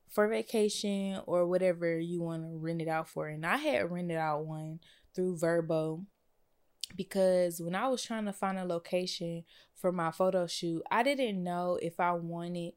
for 0.09 0.29
vacation 0.29 1.21
or 1.27 1.47
whatever 1.47 1.99
you 1.99 2.23
want 2.23 2.43
to 2.43 2.57
rent 2.57 2.83
it 2.83 2.89
out 2.89 3.09
for. 3.09 3.29
And 3.29 3.45
I 3.45 3.57
had 3.57 3.91
rented 3.91 4.17
out 4.17 4.47
one 4.47 4.81
through 5.19 5.37
Vrbo 5.37 6.05
because 6.95 7.61
when 7.61 7.75
I 7.75 7.89
was 7.89 8.05
trying 8.05 8.27
to 8.27 8.33
find 8.33 8.57
a 8.57 8.65
location 8.65 9.43
for 9.75 9.91
my 9.91 10.13
photo 10.13 10.47
shoot, 10.47 10.81
I 10.93 11.03
didn't 11.03 11.43
know 11.43 11.77
if 11.83 11.99
I 11.99 12.13
wanted 12.13 12.75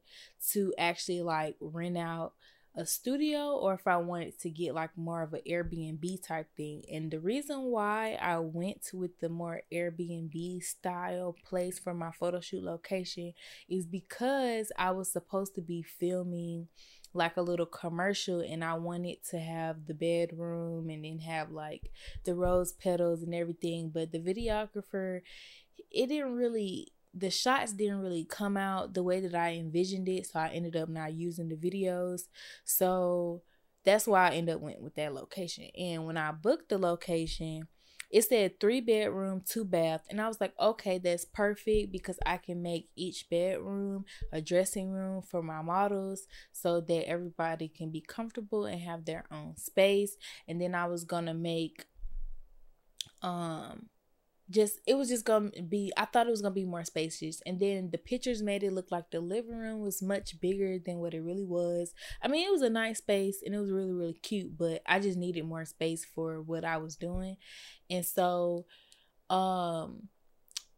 to 0.50 0.74
actually 0.76 1.22
like 1.22 1.54
rent 1.60 1.96
out 1.96 2.32
a 2.74 2.84
studio 2.84 3.52
or 3.52 3.74
if 3.74 3.86
I 3.86 3.98
wanted 3.98 4.40
to 4.40 4.50
get 4.50 4.74
like 4.74 4.90
more 4.96 5.22
of 5.22 5.34
an 5.34 5.42
Airbnb 5.48 6.26
type 6.26 6.48
thing. 6.56 6.82
And 6.92 7.12
the 7.12 7.20
reason 7.20 7.62
why 7.64 8.18
I 8.20 8.38
went 8.38 8.90
with 8.92 9.20
the 9.20 9.28
more 9.28 9.62
Airbnb 9.72 10.64
style 10.64 11.36
place 11.44 11.78
for 11.78 11.94
my 11.94 12.10
photo 12.10 12.40
shoot 12.40 12.64
location 12.64 13.34
is 13.68 13.86
because 13.86 14.72
I 14.76 14.90
was 14.90 15.12
supposed 15.12 15.54
to 15.54 15.60
be 15.60 15.82
filming 15.82 16.66
like 17.14 17.36
a 17.36 17.42
little 17.42 17.66
commercial 17.66 18.40
and 18.40 18.64
I 18.64 18.74
wanted 18.74 19.18
to 19.30 19.38
have 19.38 19.86
the 19.86 19.94
bedroom 19.94 20.88
and 20.90 21.04
then 21.04 21.18
have 21.18 21.50
like 21.50 21.90
the 22.24 22.34
rose 22.34 22.72
petals 22.72 23.22
and 23.22 23.34
everything. 23.34 23.90
But 23.90 24.12
the 24.12 24.18
videographer, 24.18 25.20
it 25.90 26.08
didn't 26.08 26.34
really 26.34 26.92
the 27.14 27.30
shots 27.30 27.72
didn't 27.72 28.00
really 28.00 28.24
come 28.24 28.56
out 28.56 28.94
the 28.94 29.02
way 29.02 29.20
that 29.20 29.34
I 29.34 29.52
envisioned 29.52 30.08
it, 30.08 30.26
so 30.26 30.40
I 30.40 30.48
ended 30.48 30.76
up 30.76 30.88
not 30.88 31.12
using 31.12 31.48
the 31.48 31.56
videos. 31.56 32.22
So 32.64 33.42
that's 33.84 34.06
why 34.06 34.28
I 34.28 34.34
ended 34.34 34.54
up 34.54 34.60
went 34.62 34.80
with 34.80 34.94
that 34.94 35.12
location. 35.12 35.64
And 35.78 36.06
when 36.06 36.16
I 36.16 36.32
booked 36.32 36.68
the 36.70 36.78
location, 36.78 37.68
it 38.12 38.22
said 38.22 38.60
three 38.60 38.82
bedroom, 38.82 39.42
two 39.48 39.64
bath. 39.64 40.02
And 40.10 40.20
I 40.20 40.28
was 40.28 40.40
like, 40.40 40.52
okay, 40.60 40.98
that's 40.98 41.24
perfect 41.24 41.90
because 41.90 42.18
I 42.26 42.36
can 42.36 42.62
make 42.62 42.90
each 42.94 43.28
bedroom 43.30 44.04
a 44.30 44.42
dressing 44.42 44.90
room 44.90 45.22
for 45.22 45.42
my 45.42 45.62
models 45.62 46.26
so 46.52 46.82
that 46.82 47.08
everybody 47.08 47.68
can 47.68 47.90
be 47.90 48.02
comfortable 48.02 48.66
and 48.66 48.80
have 48.82 49.06
their 49.06 49.24
own 49.32 49.56
space. 49.56 50.16
And 50.46 50.60
then 50.60 50.74
I 50.74 50.86
was 50.86 51.04
gonna 51.04 51.34
make 51.34 51.86
um 53.22 53.86
just 54.50 54.80
it 54.86 54.94
was 54.94 55.08
just 55.08 55.24
gonna 55.24 55.50
be 55.68 55.92
i 55.96 56.04
thought 56.04 56.26
it 56.26 56.30
was 56.30 56.42
gonna 56.42 56.54
be 56.54 56.64
more 56.64 56.84
spacious 56.84 57.40
and 57.46 57.60
then 57.60 57.90
the 57.90 57.98
pictures 57.98 58.42
made 58.42 58.62
it 58.62 58.72
look 58.72 58.90
like 58.90 59.10
the 59.10 59.20
living 59.20 59.56
room 59.56 59.80
was 59.80 60.02
much 60.02 60.38
bigger 60.40 60.78
than 60.78 60.98
what 60.98 61.14
it 61.14 61.20
really 61.22 61.44
was 61.44 61.94
i 62.22 62.28
mean 62.28 62.46
it 62.46 62.50
was 62.52 62.62
a 62.62 62.68
nice 62.68 62.98
space 62.98 63.42
and 63.44 63.54
it 63.54 63.58
was 63.58 63.70
really 63.70 63.92
really 63.92 64.12
cute 64.22 64.56
but 64.58 64.82
i 64.86 64.98
just 64.98 65.16
needed 65.16 65.44
more 65.44 65.64
space 65.64 66.04
for 66.04 66.40
what 66.42 66.64
i 66.64 66.76
was 66.76 66.96
doing 66.96 67.36
and 67.90 68.04
so 68.04 68.66
Um 69.30 70.08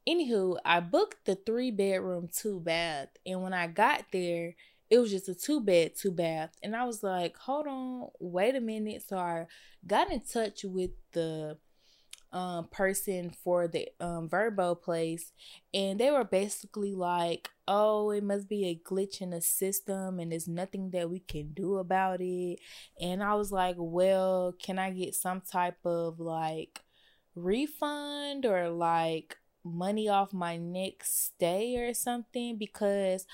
anywho, 0.08 0.58
I 0.64 0.80
booked 0.80 1.24
the 1.24 1.34
three 1.36 1.70
bedroom, 1.70 2.28
two 2.32 2.60
bath, 2.60 3.08
and 3.26 3.42
when 3.42 3.52
I 3.52 3.66
got 3.66 4.04
there, 4.12 4.54
it 4.90 4.98
was 4.98 5.10
just 5.10 5.28
a 5.28 5.34
two 5.34 5.60
bed, 5.60 5.92
two 5.96 6.12
bath. 6.12 6.50
And 6.62 6.76
I 6.76 6.84
was 6.84 7.02
like, 7.02 7.36
hold 7.38 7.66
on, 7.66 8.08
wait 8.20 8.54
a 8.54 8.60
minute. 8.60 9.02
So 9.06 9.16
I 9.16 9.46
got 9.86 10.12
in 10.12 10.20
touch 10.20 10.64
with 10.64 10.90
the 11.12 11.58
um, 12.34 12.68
person 12.68 13.30
for 13.44 13.68
the 13.68 13.88
um, 14.00 14.28
Vrbo 14.28 14.80
place, 14.82 15.32
and 15.72 15.98
they 16.00 16.10
were 16.10 16.24
basically 16.24 16.94
like, 16.94 17.48
"Oh, 17.68 18.10
it 18.10 18.24
must 18.24 18.48
be 18.48 18.66
a 18.66 18.76
glitch 18.88 19.22
in 19.22 19.30
the 19.30 19.40
system, 19.40 20.20
and 20.20 20.32
there's 20.32 20.48
nothing 20.48 20.90
that 20.90 21.10
we 21.10 21.20
can 21.20 21.52
do 21.54 21.76
about 21.78 22.20
it." 22.20 22.58
And 23.00 23.22
I 23.22 23.34
was 23.36 23.52
like, 23.52 23.76
"Well, 23.78 24.54
can 24.60 24.78
I 24.78 24.90
get 24.90 25.14
some 25.14 25.40
type 25.42 25.78
of 25.86 26.20
like 26.20 26.80
refund 27.34 28.46
or 28.46 28.68
like 28.70 29.36
money 29.64 30.08
off 30.08 30.32
my 30.32 30.56
next 30.56 31.26
stay 31.26 31.76
or 31.78 31.94
something?" 31.94 32.56
Because 32.58 33.26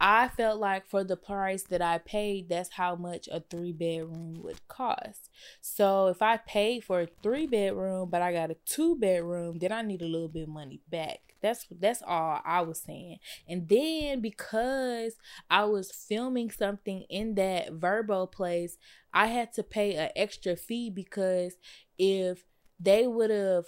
I 0.00 0.28
felt 0.28 0.58
like 0.58 0.88
for 0.88 1.04
the 1.04 1.16
price 1.16 1.62
that 1.64 1.82
I 1.82 1.98
paid, 1.98 2.48
that's 2.48 2.72
how 2.72 2.96
much 2.96 3.28
a 3.30 3.40
three 3.40 3.72
bedroom 3.72 4.40
would 4.42 4.66
cost. 4.66 5.28
So 5.60 6.06
if 6.08 6.22
I 6.22 6.38
paid 6.38 6.84
for 6.84 7.02
a 7.02 7.08
three 7.22 7.46
bedroom, 7.46 8.08
but 8.08 8.22
I 8.22 8.32
got 8.32 8.50
a 8.50 8.56
two 8.64 8.96
bedroom, 8.96 9.58
then 9.58 9.72
I 9.72 9.82
need 9.82 10.00
a 10.00 10.06
little 10.06 10.28
bit 10.28 10.44
of 10.44 10.48
money 10.48 10.80
back. 10.90 11.18
That's 11.42 11.66
that's 11.70 12.02
all 12.02 12.40
I 12.44 12.62
was 12.62 12.80
saying. 12.80 13.18
And 13.48 13.68
then 13.68 14.20
because 14.20 15.16
I 15.50 15.64
was 15.64 15.90
filming 15.90 16.50
something 16.50 17.04
in 17.10 17.34
that 17.34 17.72
Vrbo 17.72 18.30
place, 18.30 18.78
I 19.12 19.26
had 19.26 19.52
to 19.54 19.62
pay 19.62 19.96
an 19.96 20.10
extra 20.16 20.56
fee 20.56 20.90
because 20.90 21.54
if 21.98 22.44
they 22.78 23.06
would 23.06 23.30
have 23.30 23.66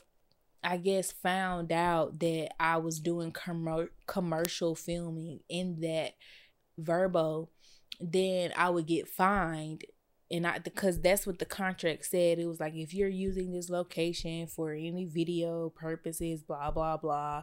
I 0.64 0.76
guess 0.76 1.10
found 1.10 1.72
out 1.72 2.20
that 2.20 2.50
I 2.60 2.76
was 2.76 3.00
doing 3.00 3.32
com- 3.32 3.88
commercial 4.06 4.74
filming 4.74 5.40
in 5.48 5.80
that 5.80 6.14
Vrbo, 6.80 7.48
then 8.00 8.52
I 8.56 8.70
would 8.70 8.86
get 8.86 9.08
fined. 9.08 9.84
And 10.30 10.46
I 10.46 10.58
because 10.58 11.00
that's 11.00 11.26
what 11.26 11.38
the 11.38 11.44
contract 11.44 12.06
said. 12.06 12.38
It 12.38 12.46
was 12.46 12.58
like 12.58 12.74
if 12.74 12.94
you're 12.94 13.08
using 13.08 13.52
this 13.52 13.68
location 13.68 14.46
for 14.46 14.72
any 14.72 15.04
video 15.04 15.68
purposes, 15.68 16.42
blah 16.42 16.70
blah 16.70 16.96
blah, 16.96 17.42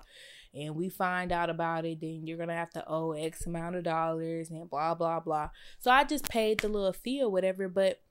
and 0.55 0.75
we 0.75 0.89
find 0.89 1.31
out 1.31 1.51
about 1.51 1.85
it, 1.85 2.01
then 2.01 2.25
you're 2.25 2.37
gonna 2.39 2.55
have 2.55 2.71
to 2.71 2.83
owe 2.87 3.11
X 3.11 3.45
amount 3.45 3.75
of 3.75 3.83
dollars 3.83 4.49
and 4.49 4.67
blah 4.67 4.95
blah 4.95 5.19
blah. 5.19 5.49
So 5.77 5.91
I 5.91 6.03
just 6.03 6.27
paid 6.29 6.61
the 6.61 6.67
little 6.67 6.93
fee 6.93 7.21
or 7.21 7.29
whatever, 7.29 7.69
but 7.69 8.01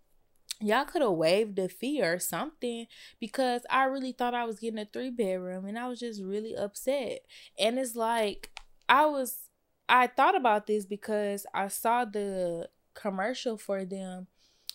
y'all 0.61 0.85
could 0.85 1.03
have 1.03 1.13
waived 1.13 1.57
the 1.57 1.69
fee 1.69 2.03
or 2.03 2.19
something 2.19 2.87
because 3.21 3.63
I 3.71 3.85
really 3.85 4.13
thought 4.13 4.35
I 4.35 4.45
was 4.45 4.59
getting 4.59 4.79
a 4.79 4.85
three 4.85 5.11
bedroom 5.11 5.67
and 5.67 5.79
I 5.79 5.89
was 5.89 6.01
just 6.01 6.23
really 6.23 6.55
upset. 6.57 7.21
And 7.59 7.79
it's 7.79 7.95
like 7.97 8.51
I 8.89 9.07
was 9.07 9.39
I 9.89 10.07
thought 10.07 10.37
about 10.37 10.67
this 10.67 10.85
because 10.85 11.47
I 11.55 11.69
saw 11.69 12.05
the 12.05 12.69
commercial 12.95 13.57
for 13.57 13.85
them 13.85 14.27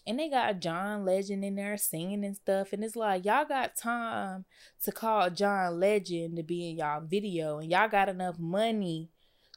and 0.05 0.19
they 0.19 0.29
got 0.29 0.59
John 0.59 1.05
Legend 1.05 1.45
in 1.45 1.55
there 1.55 1.77
singing 1.77 2.25
and 2.25 2.35
stuff. 2.35 2.73
And 2.73 2.83
it's 2.83 2.95
like, 2.95 3.25
y'all 3.25 3.45
got 3.45 3.77
time 3.77 4.45
to 4.83 4.91
call 4.91 5.29
John 5.29 5.79
Legend 5.79 6.35
to 6.35 6.43
be 6.43 6.69
in 6.69 6.77
y'all 6.77 7.01
video, 7.01 7.59
and 7.59 7.71
y'all 7.71 7.87
got 7.87 8.09
enough 8.09 8.37
money 8.37 9.09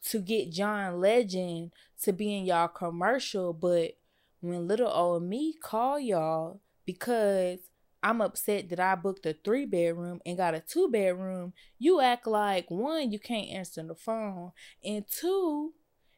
to 0.04 0.20
get 0.20 0.52
John 0.52 1.00
Legend 1.00 1.72
to 2.02 2.12
be 2.12 2.36
in 2.36 2.44
y'all 2.44 2.68
commercial. 2.68 3.52
But 3.52 3.96
when 4.40 4.68
little 4.68 4.90
old 4.90 5.22
me 5.22 5.54
call 5.62 5.98
y'all 5.98 6.60
because 6.84 7.58
I'm 8.02 8.20
upset 8.20 8.68
that 8.68 8.80
I 8.80 8.94
booked 8.94 9.26
a 9.26 9.34
three 9.44 9.66
bedroom 9.66 10.20
and 10.24 10.36
got 10.36 10.54
a 10.54 10.60
two 10.60 10.88
bedroom, 10.88 11.54
you 11.78 12.00
act 12.00 12.26
like 12.26 12.70
one, 12.70 13.10
you 13.10 13.18
can't 13.18 13.48
answer 13.48 13.82
the 13.82 13.94
phone, 13.94 14.52
and 14.84 15.04
two, 15.08 15.72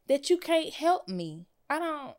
that 0.09 0.29
you 0.29 0.39
can't 0.39 0.73
help 0.73 1.09
me. 1.09 1.47
I 1.71 1.79
don't 1.79 2.15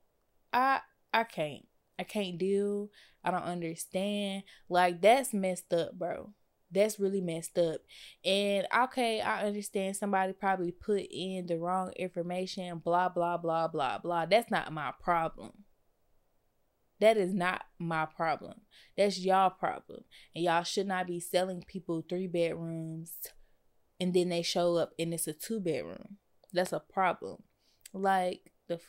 I 0.53 0.81
I 1.13 1.23
can't. 1.23 1.65
I 1.97 2.03
can't 2.03 2.37
deal. 2.37 2.89
I 3.23 3.31
don't 3.31 3.43
understand. 3.43 4.43
Like 4.69 5.01
that's 5.01 5.33
messed 5.33 5.73
up, 5.73 5.93
bro. 5.97 6.33
That's 6.71 6.99
really 6.99 7.21
messed 7.21 7.57
up. 7.57 7.81
And 8.23 8.67
okay, 8.75 9.21
I 9.21 9.43
understand 9.43 9.95
somebody 9.95 10.33
probably 10.33 10.71
put 10.71 11.01
in 11.11 11.47
the 11.47 11.57
wrong 11.57 11.91
information, 11.97 12.77
blah 12.79 13.09
blah 13.09 13.37
blah 13.37 13.67
blah 13.67 13.97
blah. 13.97 14.25
That's 14.25 14.51
not 14.51 14.71
my 14.71 14.93
problem. 15.01 15.51
That 16.99 17.17
is 17.17 17.33
not 17.33 17.63
my 17.77 18.05
problem. 18.05 18.61
That's 18.97 19.19
y'all 19.19 19.49
problem. 19.49 20.03
And 20.35 20.43
y'all 20.43 20.63
should 20.63 20.87
not 20.87 21.07
be 21.07 21.19
selling 21.19 21.63
people 21.65 22.03
three 22.07 22.27
bedrooms 22.27 23.13
and 23.99 24.13
then 24.13 24.29
they 24.29 24.41
show 24.41 24.75
up 24.75 24.93
and 24.97 25.13
it's 25.13 25.27
a 25.27 25.33
two 25.33 25.59
bedroom. 25.59 26.17
That's 26.53 26.73
a 26.73 26.79
problem. 26.79 27.43
Like 27.93 28.51
the 28.67 28.79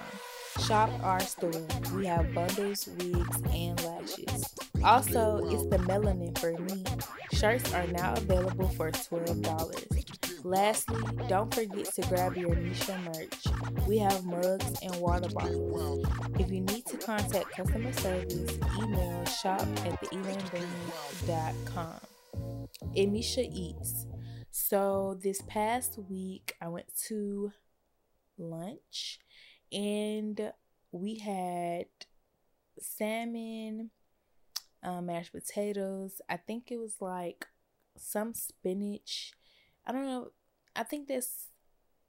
Shop 0.65 0.91
our 1.03 1.21
store. 1.21 1.67
We 1.95 2.07
have 2.07 2.33
bundles, 2.35 2.89
wigs, 2.99 3.43
and 3.53 3.83
lashes. 3.85 4.55
Also, 4.85 5.39
it's 5.51 5.67
the 5.67 5.79
melanin 5.79 6.39
for 6.39 6.53
me. 6.53 6.85
Shirts 7.33 7.73
are 7.73 7.87
now 7.89 8.13
available 8.15 8.69
for 8.69 8.93
$12. 8.93 10.45
Lastly, 10.45 11.03
don't 11.29 11.53
forget 11.55 11.87
to 11.95 12.03
grab 12.03 12.37
your 12.37 12.55
Nisha 12.55 13.03
merch. 13.05 13.47
We 13.89 13.99
have 13.99 14.25
mugs 14.25 14.79
and 14.83 14.95
water 14.97 15.29
bottles. 15.31 16.07
If 16.39 16.53
you 16.53 16.61
need 16.61 16.87
to 16.87 16.97
contact 16.99 17.51
customer 17.57 17.93
service, 17.93 18.59
email 18.81 19.25
shop 19.25 19.61
at 19.61 20.01
theelanebrand.com. 20.03 22.01
Emmeisha 22.97 23.49
Eats. 23.53 24.07
So 24.55 25.19
this 25.23 25.41
past 25.41 25.99
week, 26.11 26.57
I 26.61 26.69
went 26.69 26.95
to 27.07 27.53
lunch 28.37 29.19
and 29.73 30.53
we 30.93 31.15
had 31.21 31.87
salmon, 32.79 33.93
um, 34.83 35.07
mashed 35.07 35.33
potatoes. 35.33 36.21
I 36.29 36.37
think 36.37 36.71
it 36.71 36.77
was 36.77 36.97
like 37.01 37.47
some 37.97 38.35
spinach. 38.35 39.33
I 39.87 39.93
don't 39.93 40.05
know. 40.05 40.33
I 40.77 40.83
think 40.83 41.09
this. 41.09 41.47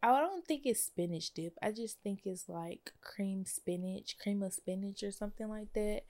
I 0.04 0.08
don't 0.20 0.46
think 0.46 0.64
it's 0.66 0.84
spinach 0.84 1.32
dip. 1.34 1.58
I 1.64 1.72
just 1.72 2.02
think 2.02 2.24
it's 2.26 2.50
like 2.50 2.92
cream 3.00 3.46
spinach, 3.46 4.18
cream 4.22 4.44
of 4.44 4.52
spinach 4.52 5.02
or 5.02 5.12
something 5.12 5.48
like 5.48 5.72
that. 5.76 6.02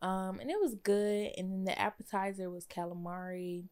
Um, 0.00 0.40
and 0.40 0.50
it 0.50 0.58
was 0.58 0.76
good. 0.76 1.32
And 1.36 1.52
then 1.52 1.64
the 1.64 1.78
appetizer 1.78 2.48
was 2.48 2.66
calamari 2.66 3.64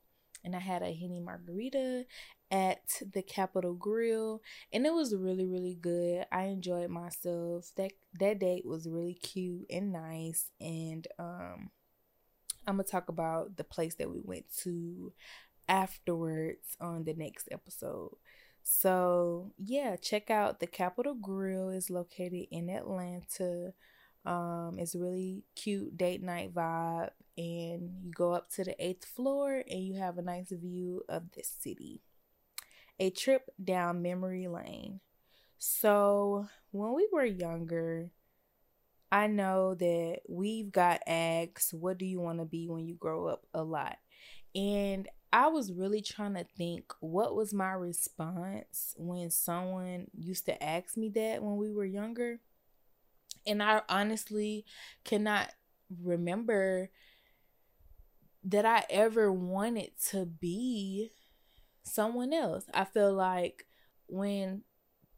and 0.44 0.56
I 0.56 0.60
had 0.60 0.82
a 0.82 0.92
henny 0.92 1.20
margarita 1.20 2.04
at 2.50 3.02
the 3.14 3.22
Capital 3.22 3.74
Grille 3.74 4.40
and 4.72 4.86
it 4.86 4.94
was 4.94 5.14
really 5.14 5.46
really 5.46 5.78
good. 5.80 6.26
I 6.32 6.44
enjoyed 6.44 6.90
myself. 6.90 7.72
That 7.76 7.92
that 8.18 8.38
date 8.40 8.66
was 8.66 8.88
really 8.88 9.14
cute 9.14 9.66
and 9.70 9.92
nice 9.92 10.50
and 10.60 11.06
um 11.18 11.70
I'm 12.66 12.76
going 12.76 12.84
to 12.84 12.90
talk 12.90 13.08
about 13.08 13.56
the 13.56 13.64
place 13.64 13.96
that 13.96 14.10
we 14.10 14.20
went 14.22 14.44
to 14.62 15.12
afterwards 15.68 16.76
on 16.80 17.04
the 17.04 17.14
next 17.14 17.48
episode. 17.50 18.12
So, 18.62 19.52
yeah, 19.58 19.96
check 19.96 20.30
out 20.30 20.60
the 20.60 20.66
Capital 20.66 21.14
Grille 21.14 21.70
is 21.70 21.90
located 21.90 22.46
in 22.50 22.70
Atlanta. 22.70 23.72
Um, 24.24 24.76
it's 24.78 24.94
really 24.94 25.42
cute 25.56 25.96
date 25.96 26.22
night 26.22 26.54
vibe, 26.54 27.10
and 27.36 27.90
you 28.02 28.10
go 28.14 28.32
up 28.32 28.50
to 28.50 28.64
the 28.64 28.74
eighth 28.84 29.04
floor 29.04 29.62
and 29.68 29.80
you 29.84 29.94
have 29.94 30.18
a 30.18 30.22
nice 30.22 30.50
view 30.50 31.02
of 31.08 31.30
the 31.32 31.42
city. 31.42 32.02
A 33.00 33.10
trip 33.10 33.50
down 33.62 34.02
memory 34.02 34.48
lane. 34.48 35.00
So, 35.58 36.46
when 36.72 36.94
we 36.94 37.08
were 37.12 37.24
younger, 37.24 38.10
I 39.10 39.26
know 39.26 39.74
that 39.74 40.20
we've 40.28 40.72
got 40.72 41.02
asked, 41.06 41.74
What 41.74 41.98
do 41.98 42.06
you 42.06 42.20
want 42.20 42.38
to 42.38 42.44
be 42.44 42.68
when 42.68 42.86
you 42.86 42.94
grow 42.94 43.26
up? 43.26 43.46
a 43.54 43.62
lot. 43.62 43.98
And 44.54 45.08
I 45.32 45.48
was 45.48 45.72
really 45.72 46.02
trying 46.02 46.34
to 46.34 46.44
think 46.56 46.92
what 47.00 47.34
was 47.34 47.54
my 47.54 47.72
response 47.72 48.94
when 48.98 49.30
someone 49.30 50.06
used 50.18 50.44
to 50.46 50.62
ask 50.62 50.96
me 50.96 51.08
that 51.10 51.42
when 51.42 51.56
we 51.56 51.72
were 51.72 51.86
younger 51.86 52.40
and 53.46 53.62
I 53.62 53.82
honestly 53.88 54.64
cannot 55.04 55.50
remember 56.02 56.90
that 58.44 58.66
I 58.66 58.84
ever 58.90 59.32
wanted 59.32 59.90
to 60.10 60.26
be 60.26 61.10
someone 61.84 62.32
else. 62.32 62.64
I 62.74 62.84
feel 62.84 63.12
like 63.12 63.66
when 64.06 64.62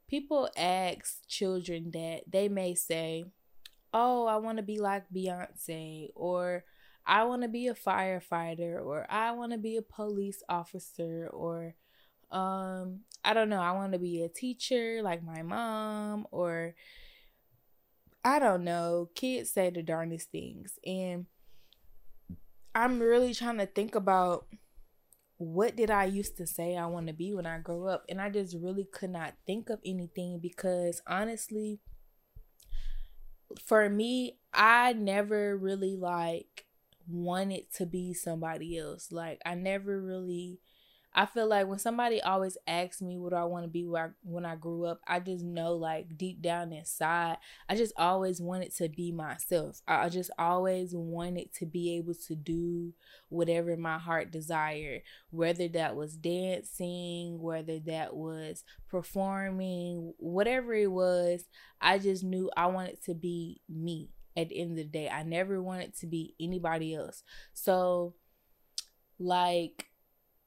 people 0.08 0.48
ask 0.56 1.26
children 1.26 1.90
that, 1.92 2.22
they 2.30 2.48
may 2.48 2.74
say, 2.74 3.24
oh, 3.92 4.26
I 4.26 4.36
want 4.36 4.58
to 4.58 4.62
be 4.62 4.78
like 4.78 5.04
Beyonce, 5.14 6.08
or 6.14 6.64
I 7.06 7.24
want 7.24 7.42
to 7.42 7.48
be 7.48 7.68
a 7.68 7.74
firefighter, 7.74 8.84
or 8.84 9.06
I 9.10 9.32
want 9.32 9.52
to 9.52 9.58
be 9.58 9.76
a 9.76 9.82
police 9.82 10.42
officer, 10.48 11.28
or 11.32 11.74
um, 12.30 13.00
I 13.24 13.34
don't 13.34 13.48
know, 13.48 13.60
I 13.60 13.72
want 13.72 13.92
to 13.92 13.98
be 13.98 14.22
a 14.22 14.28
teacher 14.28 15.00
like 15.02 15.22
my 15.22 15.42
mom, 15.42 16.26
or 16.30 16.74
I 18.24 18.38
don't 18.38 18.64
know. 18.64 19.10
Kids 19.14 19.50
say 19.50 19.70
the 19.70 19.82
darndest 19.82 20.30
things. 20.30 20.78
And 20.84 21.26
I'm 22.74 23.00
really 23.00 23.34
trying 23.34 23.58
to 23.58 23.66
think 23.66 23.94
about 23.94 24.46
what 25.36 25.76
did 25.76 25.90
I 25.90 26.04
used 26.04 26.36
to 26.38 26.46
say 26.46 26.76
I 26.76 26.86
want 26.86 27.06
to 27.08 27.12
be 27.12 27.32
when 27.34 27.46
I 27.46 27.58
grow 27.58 27.86
up? 27.86 28.04
And 28.08 28.20
I 28.20 28.30
just 28.30 28.56
really 28.60 28.86
could 28.92 29.10
not 29.10 29.34
think 29.46 29.70
of 29.70 29.80
anything 29.84 30.38
because 30.40 31.00
honestly, 31.06 31.80
for 33.64 33.88
me, 33.88 34.38
I 34.52 34.92
never 34.92 35.56
really 35.56 35.96
like 35.96 36.66
wanted 37.08 37.72
to 37.74 37.86
be 37.86 38.14
somebody 38.14 38.78
else. 38.78 39.12
Like 39.12 39.40
I 39.44 39.54
never 39.54 40.00
really 40.00 40.60
I 41.14 41.26
feel 41.26 41.46
like 41.46 41.68
when 41.68 41.78
somebody 41.78 42.20
always 42.20 42.58
asks 42.66 43.00
me 43.00 43.18
what 43.18 43.32
I 43.32 43.44
want 43.44 43.64
to 43.64 43.68
be 43.68 43.86
when 44.22 44.44
I 44.44 44.56
grew 44.56 44.84
up, 44.84 45.00
I 45.06 45.20
just 45.20 45.44
know 45.44 45.74
like 45.74 46.18
deep 46.18 46.42
down 46.42 46.72
inside, 46.72 47.36
I 47.68 47.76
just 47.76 47.92
always 47.96 48.40
wanted 48.40 48.74
to 48.76 48.88
be 48.88 49.12
myself. 49.12 49.80
I 49.86 50.08
just 50.08 50.32
always 50.38 50.92
wanted 50.92 51.54
to 51.54 51.66
be 51.66 51.96
able 51.96 52.14
to 52.26 52.34
do 52.34 52.92
whatever 53.28 53.76
my 53.76 53.98
heart 53.98 54.32
desired, 54.32 55.02
whether 55.30 55.68
that 55.68 55.94
was 55.94 56.16
dancing, 56.16 57.40
whether 57.40 57.78
that 57.80 58.16
was 58.16 58.64
performing, 58.88 60.14
whatever 60.18 60.74
it 60.74 60.90
was, 60.90 61.44
I 61.80 61.98
just 61.98 62.24
knew 62.24 62.50
I 62.56 62.66
wanted 62.66 63.02
to 63.04 63.14
be 63.14 63.60
me 63.68 64.10
at 64.36 64.48
the 64.48 64.60
end 64.60 64.72
of 64.72 64.76
the 64.78 64.84
day. 64.84 65.08
I 65.08 65.22
never 65.22 65.62
wanted 65.62 65.96
to 65.98 66.06
be 66.06 66.34
anybody 66.40 66.94
else. 66.94 67.22
So, 67.52 68.14
like, 69.18 69.86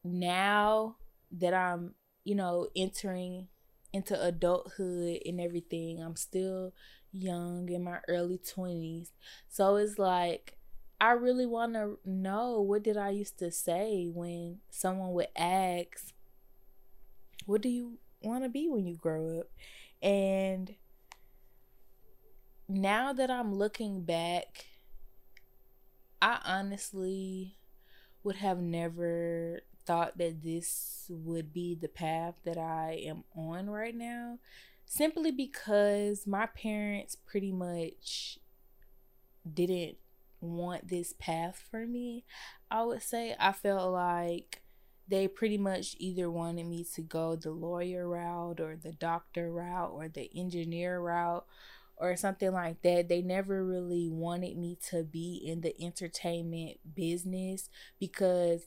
now 0.08 0.98
that 1.32 1.54
I'm, 1.54 1.96
you 2.24 2.36
know, 2.36 2.68
entering 2.76 3.48
into 3.94 4.22
adulthood 4.22 5.20
and 5.26 5.40
everything, 5.42 6.02
I'm 6.02 6.16
still 6.16 6.74
young 7.12 7.70
in 7.70 7.84
my 7.84 8.00
early 8.08 8.38
20s. 8.38 9.12
So 9.50 9.76
it's 9.78 9.98
like 9.98 10.58
I 11.00 11.12
really 11.12 11.46
want 11.46 11.74
to 11.74 12.00
know 12.06 12.62
what 12.62 12.84
did 12.84 12.98
I 12.98 13.10
used 13.10 13.38
to 13.40 13.52
say 13.52 14.10
when 14.14 14.60
someone 14.70 15.14
would 15.14 15.28
ask, 15.36 16.14
"What 17.46 17.62
do 17.62 17.70
you 17.70 18.00
want 18.22 18.44
to 18.44 18.50
be 18.50 18.68
when 18.68 18.86
you 18.88 18.96
grow 18.96 19.40
up?" 19.40 19.50
And 20.02 20.76
now 22.68 23.14
that 23.14 23.30
I'm 23.32 23.54
looking 23.56 24.04
back, 24.04 24.66
I 26.22 26.40
honestly 26.46 27.58
would 28.24 28.38
have 28.38 28.60
never 28.60 29.62
thought 29.88 30.18
that 30.18 30.44
this 30.44 31.06
would 31.10 31.54
be 31.54 31.74
the 31.74 31.88
path 31.88 32.36
that 32.44 32.58
I 32.58 33.02
am 33.06 33.24
on 33.36 33.70
right 33.70 33.96
now 33.96 34.38
simply 34.86 35.32
because 35.32 36.28
my 36.28 36.46
parents 36.46 37.16
pretty 37.16 37.52
much 37.52 38.40
didn't 39.52 39.98
want 40.40 40.88
this 40.88 41.14
path 41.18 41.64
for 41.70 41.86
me. 41.86 42.24
I 42.70 42.84
would 42.84 43.02
say 43.02 43.36
I 43.40 43.52
felt 43.52 43.92
like 43.92 44.62
they 45.08 45.28
pretty 45.28 45.58
much 45.58 45.96
either 46.00 46.30
wanted 46.30 46.66
me 46.66 46.86
to 46.96 47.02
go 47.02 47.36
the 47.36 47.52
lawyer 47.52 48.08
route 48.08 48.60
or 48.60 48.76
the 48.76 48.92
doctor 48.92 49.52
route 49.52 49.92
or 49.94 50.08
the 50.10 50.30
engineer 50.36 51.00
route 51.00 51.46
or 51.98 52.16
something 52.16 52.52
like 52.52 52.82
that. 52.82 53.08
They 53.10 53.22
never 53.22 53.66
really 53.66 54.10
wanted 54.10 54.58
me 54.58 54.78
to 54.90 55.04
be 55.04 55.36
in 55.36 55.62
the 55.62 55.74
entertainment 55.82 56.78
business 56.96 57.70
because 58.00 58.64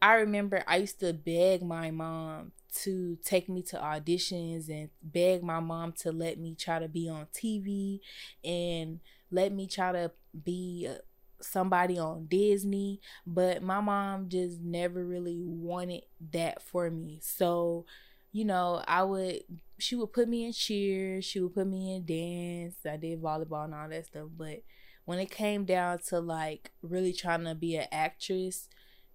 I 0.00 0.14
remember 0.14 0.62
I 0.66 0.76
used 0.78 1.00
to 1.00 1.12
beg 1.12 1.62
my 1.62 1.90
mom 1.90 2.52
to 2.82 3.18
take 3.24 3.48
me 3.48 3.62
to 3.62 3.76
auditions 3.76 4.68
and 4.68 4.90
beg 5.02 5.42
my 5.42 5.60
mom 5.60 5.92
to 5.92 6.12
let 6.12 6.38
me 6.38 6.54
try 6.54 6.78
to 6.78 6.88
be 6.88 7.08
on 7.08 7.26
TV 7.34 8.00
and 8.44 9.00
let 9.30 9.52
me 9.52 9.66
try 9.66 9.92
to 9.92 10.12
be 10.44 10.88
uh, 10.88 10.98
somebody 11.40 11.98
on 11.98 12.26
Disney, 12.26 13.00
but 13.26 13.62
my 13.62 13.80
mom 13.80 14.28
just 14.28 14.60
never 14.60 15.04
really 15.04 15.40
wanted 15.44 16.02
that 16.32 16.62
for 16.62 16.90
me. 16.90 17.18
So, 17.22 17.84
you 18.32 18.44
know, 18.44 18.82
I 18.86 19.02
would 19.02 19.42
she 19.78 19.94
would 19.96 20.12
put 20.12 20.28
me 20.28 20.44
in 20.44 20.52
cheer, 20.52 21.22
she 21.22 21.40
would 21.40 21.54
put 21.54 21.66
me 21.66 21.94
in 21.94 22.04
dance. 22.04 22.76
I 22.86 22.96
did 22.96 23.22
volleyball 23.22 23.64
and 23.64 23.74
all 23.74 23.88
that 23.88 24.06
stuff, 24.06 24.28
but 24.36 24.62
when 25.04 25.18
it 25.18 25.30
came 25.30 25.64
down 25.64 25.98
to 26.08 26.20
like 26.20 26.70
really 26.82 27.12
trying 27.12 27.44
to 27.44 27.54
be 27.54 27.76
an 27.76 27.86
actress, 27.90 28.68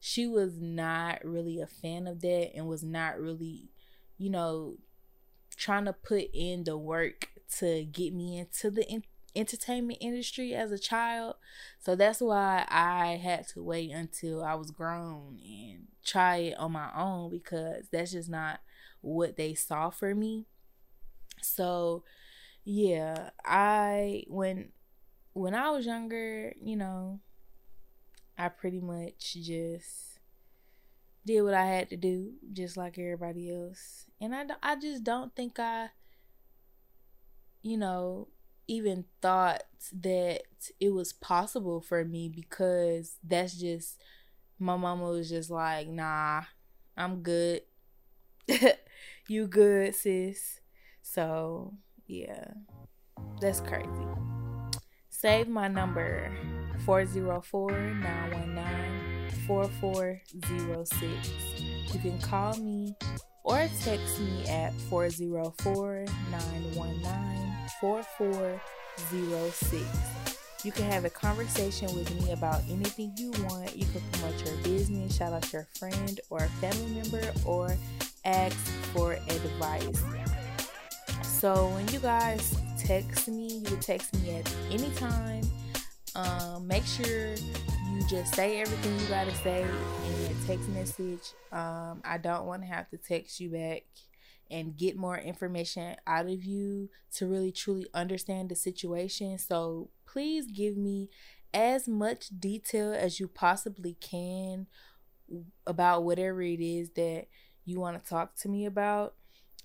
she 0.06 0.28
was 0.28 0.60
not 0.60 1.24
really 1.24 1.62
a 1.62 1.66
fan 1.66 2.08
of 2.08 2.20
that 2.20 2.52
and 2.54 2.68
was 2.68 2.84
not 2.84 3.18
really, 3.18 3.70
you 4.18 4.30
know, 4.30 4.76
trying 5.56 5.86
to 5.86 5.94
put 5.94 6.26
in 6.34 6.66
the 6.66 6.78
work 6.78 7.30
to 7.60 7.86
get 7.86 8.14
me 8.14 8.38
into 8.38 8.70
the 8.70 8.86
in- 8.92 9.06
entertainment 9.34 10.00
industry 10.02 10.54
as 10.54 10.74
a 10.74 10.78
child. 10.78 11.36
So 11.80 11.96
that's 11.96 12.20
why 12.20 12.66
I 12.68 13.16
had 13.16 13.48
to 13.54 13.64
wait 13.64 13.92
until 13.92 14.44
I 14.44 14.56
was 14.56 14.72
grown 14.72 15.40
and 15.42 15.88
try 16.04 16.36
it 16.36 16.58
on 16.60 16.74
my 16.74 16.90
own 16.94 17.30
because 17.30 17.86
that's 17.90 18.12
just 18.12 18.30
not 18.30 18.60
what 19.00 19.38
they 19.38 19.54
saw 19.54 19.90
for 19.90 20.14
me. 20.14 20.48
So 21.42 22.04
yeah, 22.66 23.30
I 23.46 24.26
when 24.28 24.74
when 25.32 25.56
I 25.56 25.70
was 25.70 25.86
younger, 25.86 26.54
you 26.62 26.76
know, 26.76 27.22
I 28.38 28.50
pretty 28.50 28.80
much 28.80 29.36
just 29.42 30.20
did 31.26 31.42
what 31.42 31.54
I 31.54 31.66
had 31.66 31.90
to 31.92 31.98
do, 31.98 32.34
just 32.52 32.78
like 32.78 32.98
everybody 32.98 33.52
else. 33.52 34.06
And 34.20 34.36
I, 34.36 34.46
I 34.62 34.76
just 34.76 35.04
don't 35.04 35.36
think 35.36 35.60
I, 35.60 35.90
you 37.62 37.78
know, 37.78 38.28
even 38.68 39.06
thought 39.22 39.64
that 40.02 40.42
it 40.80 40.90
was 40.90 41.14
possible 41.14 41.82
for 41.82 42.04
me 42.04 42.30
because 42.30 43.18
that's 43.24 43.58
just, 43.58 44.02
my 44.60 44.76
mama 44.76 45.06
was 45.10 45.30
just 45.30 45.50
like, 45.50 45.88
nah, 45.88 46.42
I'm 46.98 47.22
good. 47.22 47.62
you 49.28 49.48
good, 49.48 49.96
sis. 49.96 50.60
So, 51.02 51.74
yeah, 52.08 52.52
that's 53.40 53.62
crazy. 53.62 53.88
Save 55.10 55.48
my 55.48 55.68
number 55.68 56.63
404 56.86 57.72
919 57.72 59.30
4406. 59.48 61.94
You 61.94 62.00
can 62.00 62.20
call 62.20 62.56
me 62.58 62.96
or 63.44 63.70
text 63.82 64.20
me 64.20 64.46
at 64.48 64.74
404 64.90 66.06
919 66.32 67.54
4406. 67.80 69.86
You 70.64 70.72
can 70.72 70.90
have 70.92 71.06
a 71.06 71.10
conversation 71.10 71.94
with 71.94 72.10
me 72.22 72.32
about 72.32 72.62
anything 72.70 73.12
you 73.18 73.32
want. 73.44 73.76
You 73.76 73.86
can 73.86 74.02
promote 74.14 74.46
your 74.46 74.56
business, 74.64 75.18
shout 75.18 75.34
out 75.34 75.52
your 75.52 75.68
friend 75.78 76.22
or 76.30 76.40
family 76.62 77.02
member, 77.02 77.34
or 77.46 77.76
ask 78.24 78.56
for 78.94 79.14
advice. 79.14 80.02
So 81.24 81.68
when 81.70 81.88
you 81.90 82.00
guys 82.00 82.56
text 82.78 83.28
me, 83.28 83.58
you 83.58 83.66
can 83.66 83.80
text 83.80 84.14
me 84.16 84.38
at 84.38 84.56
any 84.72 84.92
time 84.92 85.44
um, 86.16 86.68
make 86.68 86.86
sure 86.86 87.34
you 87.36 88.08
just 88.10 88.36
say 88.36 88.62
everything 88.62 89.00
you 89.00 89.08
gotta 89.08 89.34
say 89.36 89.64
in 89.64 90.22
your 90.22 90.48
text 90.48 90.70
message. 90.70 91.34
Um, 91.52 92.02
I 92.04 92.18
don't 92.18 92.46
want 92.46 92.62
to 92.64 92.68
have 92.68 92.90
to 92.90 92.98
text 92.98 93.40
you 93.40 93.50
back 93.50 93.84
and 94.52 94.78
get 94.78 94.96
more 94.96 95.18
information 95.18 95.96
out 96.06 96.28
of 96.28 96.44
you 96.44 96.90
to 97.16 97.26
really 97.26 97.52
truly 97.52 97.88
understand 97.94 98.50
the 98.50 98.56
situation. 98.56 99.38
So 99.38 99.90
please 100.06 100.48
give 100.48 100.78
me 100.78 101.10
as 101.54 101.88
much 101.88 102.28
detail 102.40 102.94
as 102.94 103.20
you 103.20 103.28
possibly 103.28 103.96
can 104.00 104.68
about 105.66 106.04
whatever 106.04 106.42
it 106.42 106.60
is 106.60 106.92
that 106.92 107.28
you 107.66 107.80
want 107.80 108.02
to 108.02 108.10
talk 108.10 108.36
to 108.38 108.50
me 108.50 108.66
about. 108.66 109.16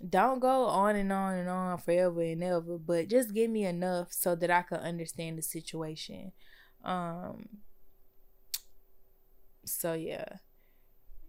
Don't 0.07 0.39
go 0.39 0.67
on 0.67 0.95
and 0.95 1.13
on 1.13 1.35
and 1.35 1.49
on 1.49 1.79
forever 1.79 2.23
and 2.23 2.43
ever, 2.43 2.79
but 2.79 3.09
just 3.09 3.35
give 3.35 3.51
me 3.51 3.65
enough 3.65 4.13
so 4.13 4.35
that 4.37 4.51
I 4.51 4.63
can 4.63 4.79
understand 4.79 5.39
the 5.39 5.43
situation. 5.43 6.33
Um 6.85 7.49
so 9.65 9.95
yeah. 9.95 10.25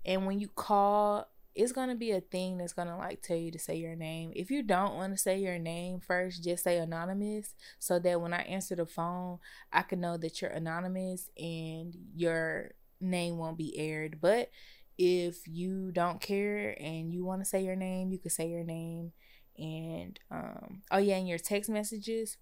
And 0.06 0.26
when 0.26 0.40
you 0.40 0.48
call, 0.48 1.28
it's 1.56 1.72
gonna 1.72 1.96
be 1.96 2.12
a 2.12 2.22
thing 2.22 2.58
that's 2.58 2.74
gonna 2.74 2.98
like 2.98 3.22
tell 3.22 3.38
you 3.38 3.52
to 3.52 3.60
say 3.60 3.76
your 3.76 3.96
name. 3.96 4.32
If 4.36 4.52
you 4.52 4.64
don't 4.64 4.96
want 4.96 5.14
to 5.14 5.18
say 5.18 5.40
your 5.40 5.60
name 5.60 6.00
first, 6.00 6.44
just 6.44 6.64
say 6.64 6.78
anonymous 6.78 7.56
so 7.80 8.00
that 8.00 8.22
when 8.22 8.34
I 8.34 8.42
answer 8.44 8.76
the 8.76 8.86
phone, 8.86 9.40
I 9.74 9.82
can 9.82 10.00
know 10.00 10.16
that 10.18 10.42
you're 10.42 10.52
anonymous 10.52 11.30
and 11.38 11.98
your 12.16 12.72
name 13.02 13.38
won't 13.38 13.58
be 13.58 13.78
aired. 13.78 14.20
But 14.22 14.50
if 15.00 15.48
you 15.48 15.92
don't 15.92 16.22
care 16.22 16.76
and 16.80 17.12
you 17.12 17.26
want 17.26 17.42
to 17.42 17.50
say 17.50 17.64
your 17.64 17.76
name, 17.78 18.12
you 18.12 18.20
could 18.20 18.34
say 18.34 18.48
your 18.50 18.64
name. 18.64 19.14
And 19.58 20.20
um, 20.30 20.84
oh 20.92 21.00
yeah, 21.00 21.18
in 21.18 21.26
your 21.26 21.40
text 21.40 21.72
messages, 21.72 22.38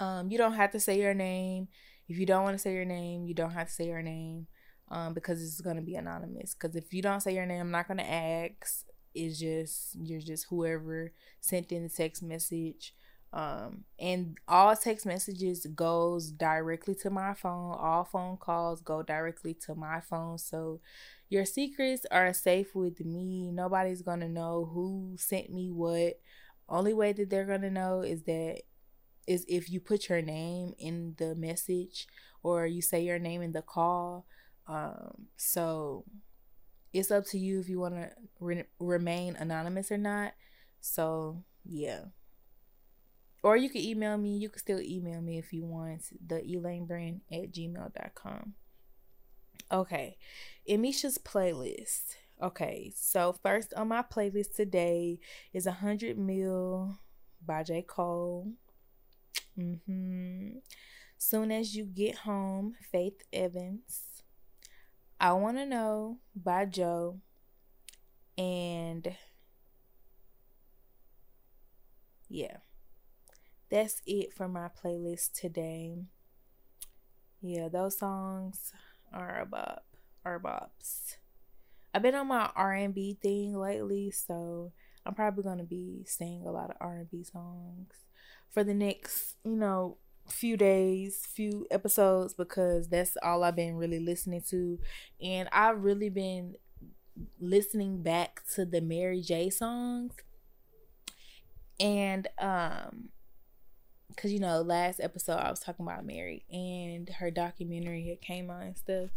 Um, 0.00 0.30
you 0.30 0.38
don't 0.38 0.54
have 0.54 0.70
to 0.72 0.80
say 0.80 1.00
your 1.00 1.14
name. 1.14 1.68
If 2.06 2.18
you 2.18 2.26
don't 2.26 2.44
want 2.44 2.54
to 2.54 2.62
say 2.62 2.72
your 2.72 2.84
name, 2.84 3.26
you 3.26 3.34
don't 3.34 3.56
have 3.58 3.68
to 3.68 3.72
say 3.72 3.86
your 3.86 4.02
name 4.02 4.46
um, 4.90 5.12
because 5.12 5.42
it's 5.42 5.60
going 5.60 5.76
to 5.76 5.82
be 5.82 5.96
anonymous. 5.96 6.54
Because 6.54 6.76
if 6.76 6.92
you 6.94 7.02
don't 7.02 7.20
say 7.20 7.34
your 7.34 7.46
name, 7.46 7.60
I'm 7.60 7.70
not 7.70 7.88
going 7.88 7.98
to 7.98 8.10
ask. 8.10 8.86
It's 9.14 9.38
just, 9.40 9.96
you're 9.96 10.20
just 10.20 10.46
whoever 10.50 11.12
sent 11.40 11.72
in 11.72 11.82
the 11.82 11.88
text 11.88 12.22
message. 12.22 12.94
Um, 13.32 13.84
and 13.98 14.38
all 14.48 14.74
text 14.74 15.04
messages 15.04 15.66
goes 15.66 16.30
directly 16.30 16.94
to 16.96 17.10
my 17.10 17.34
phone. 17.34 17.76
All 17.78 18.04
phone 18.04 18.36
calls 18.38 18.80
go 18.80 19.02
directly 19.02 19.54
to 19.66 19.74
my 19.74 20.00
phone. 20.00 20.38
So 20.38 20.80
your 21.28 21.44
secrets 21.44 22.06
are 22.10 22.32
safe 22.32 22.74
with 22.74 23.04
me. 23.04 23.50
Nobody's 23.50 24.02
to 24.20 24.28
know 24.28 24.70
who 24.72 25.16
sent 25.18 25.52
me 25.52 25.70
what. 25.70 26.20
Only 26.68 26.94
way 26.94 27.12
that 27.12 27.30
they're 27.30 27.44
to 27.62 27.70
know 27.70 28.00
is 28.00 28.22
that 28.22 28.62
is 29.26 29.44
if 29.46 29.70
you 29.70 29.78
put 29.78 30.08
your 30.08 30.22
name 30.22 30.72
in 30.78 31.14
the 31.18 31.34
message 31.34 32.08
or 32.42 32.66
you 32.66 32.80
say 32.80 33.02
your 33.02 33.18
name 33.18 33.42
in 33.42 33.52
the 33.52 33.60
call. 33.62 34.24
Um, 34.66 35.26
so 35.36 36.04
it's 36.92 37.10
up 37.10 37.26
to 37.26 37.38
you 37.38 37.60
if 37.60 37.68
you 37.68 37.78
want 37.78 37.94
to 37.94 38.10
re- 38.40 38.64
remain 38.78 39.36
anonymous 39.36 39.92
or 39.92 39.98
not. 39.98 40.32
So, 40.80 41.44
yeah. 41.64 42.04
Or 43.42 43.56
you 43.56 43.70
can 43.70 43.82
email 43.82 44.16
me. 44.18 44.36
You 44.36 44.48
can 44.48 44.58
still 44.58 44.80
email 44.80 45.20
me 45.20 45.38
if 45.38 45.52
you 45.52 45.64
want. 45.64 46.02
The 46.26 46.40
Elane 46.40 46.86
Brand 46.86 47.20
at 47.30 47.52
gmail.com. 47.52 48.54
Okay. 49.70 50.16
Emmeisha's 50.68 51.18
playlist. 51.18 52.16
Okay. 52.42 52.92
So, 52.96 53.34
first 53.42 53.72
on 53.74 53.88
my 53.88 54.02
playlist 54.02 54.54
today 54.56 55.20
is 55.52 55.66
100 55.66 56.18
Mil 56.18 56.98
by 57.44 57.62
J. 57.62 57.82
Cole. 57.82 58.52
Mm-hmm. 59.58 60.58
Soon 61.16 61.50
as 61.50 61.74
you 61.74 61.84
get 61.84 62.16
home, 62.16 62.74
Faith 62.92 63.22
Evans. 63.32 64.22
I 65.20 65.32
want 65.32 65.56
to 65.56 65.66
know 65.66 66.18
by 66.34 66.64
Joe. 66.64 67.18
And 68.36 69.16
yeah, 72.28 72.58
that's 73.70 74.00
it 74.06 74.32
for 74.32 74.48
my 74.48 74.68
playlist 74.68 75.32
today. 75.32 76.04
Yeah, 77.40 77.68
those 77.68 77.98
songs 77.98 78.72
are 79.12 79.44
bop, 79.44 79.84
are 80.24 80.40
bops. 80.40 81.16
I've 81.94 82.02
been 82.02 82.14
on 82.14 82.28
my 82.28 82.50
R 82.54 82.72
and 82.74 82.94
B 82.94 83.16
thing 83.20 83.56
lately, 83.56 84.10
so 84.10 84.72
I'm 85.06 85.14
probably 85.14 85.44
gonna 85.44 85.64
be 85.64 86.04
singing 86.06 86.46
a 86.46 86.52
lot 86.52 86.70
of 86.70 86.76
R 86.80 86.96
and 86.98 87.10
B 87.10 87.24
songs 87.24 87.92
for 88.50 88.64
the 88.64 88.74
next, 88.74 89.36
you 89.44 89.56
know, 89.56 89.98
few 90.28 90.56
days, 90.56 91.26
few 91.26 91.66
episodes 91.70 92.34
because 92.34 92.88
that's 92.88 93.16
all 93.22 93.42
I've 93.44 93.56
been 93.56 93.76
really 93.76 94.00
listening 94.00 94.42
to. 94.50 94.78
And 95.22 95.48
I've 95.52 95.82
really 95.82 96.10
been 96.10 96.56
listening 97.40 98.02
back 98.02 98.42
to 98.54 98.64
the 98.64 98.80
Mary 98.80 99.22
J 99.22 99.50
songs. 99.50 100.12
And 101.80 102.26
um 102.38 103.10
cuz 104.16 104.32
you 104.32 104.40
know, 104.40 104.62
last 104.62 105.00
episode 105.00 105.36
I 105.36 105.50
was 105.50 105.60
talking 105.60 105.86
about 105.86 106.04
Mary 106.04 106.44
and 106.50 107.08
her 107.08 107.30
documentary 107.30 108.08
had 108.08 108.20
came 108.20 108.50
on 108.50 108.62
and 108.62 108.76
stuff. 108.76 109.10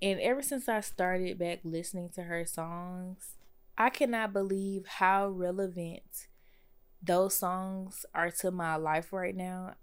And 0.00 0.20
ever 0.20 0.42
since 0.42 0.68
I 0.68 0.80
started 0.80 1.38
back 1.38 1.60
listening 1.62 2.10
to 2.14 2.24
her 2.24 2.44
songs, 2.44 3.36
I 3.78 3.88
cannot 3.90 4.32
believe 4.32 4.86
how 4.86 5.28
relevant 5.28 6.26
those 7.02 7.36
songs 7.36 8.04
are 8.14 8.30
to 8.30 8.50
my 8.50 8.76
life 8.76 9.12
right 9.12 9.34
now. 9.34 9.74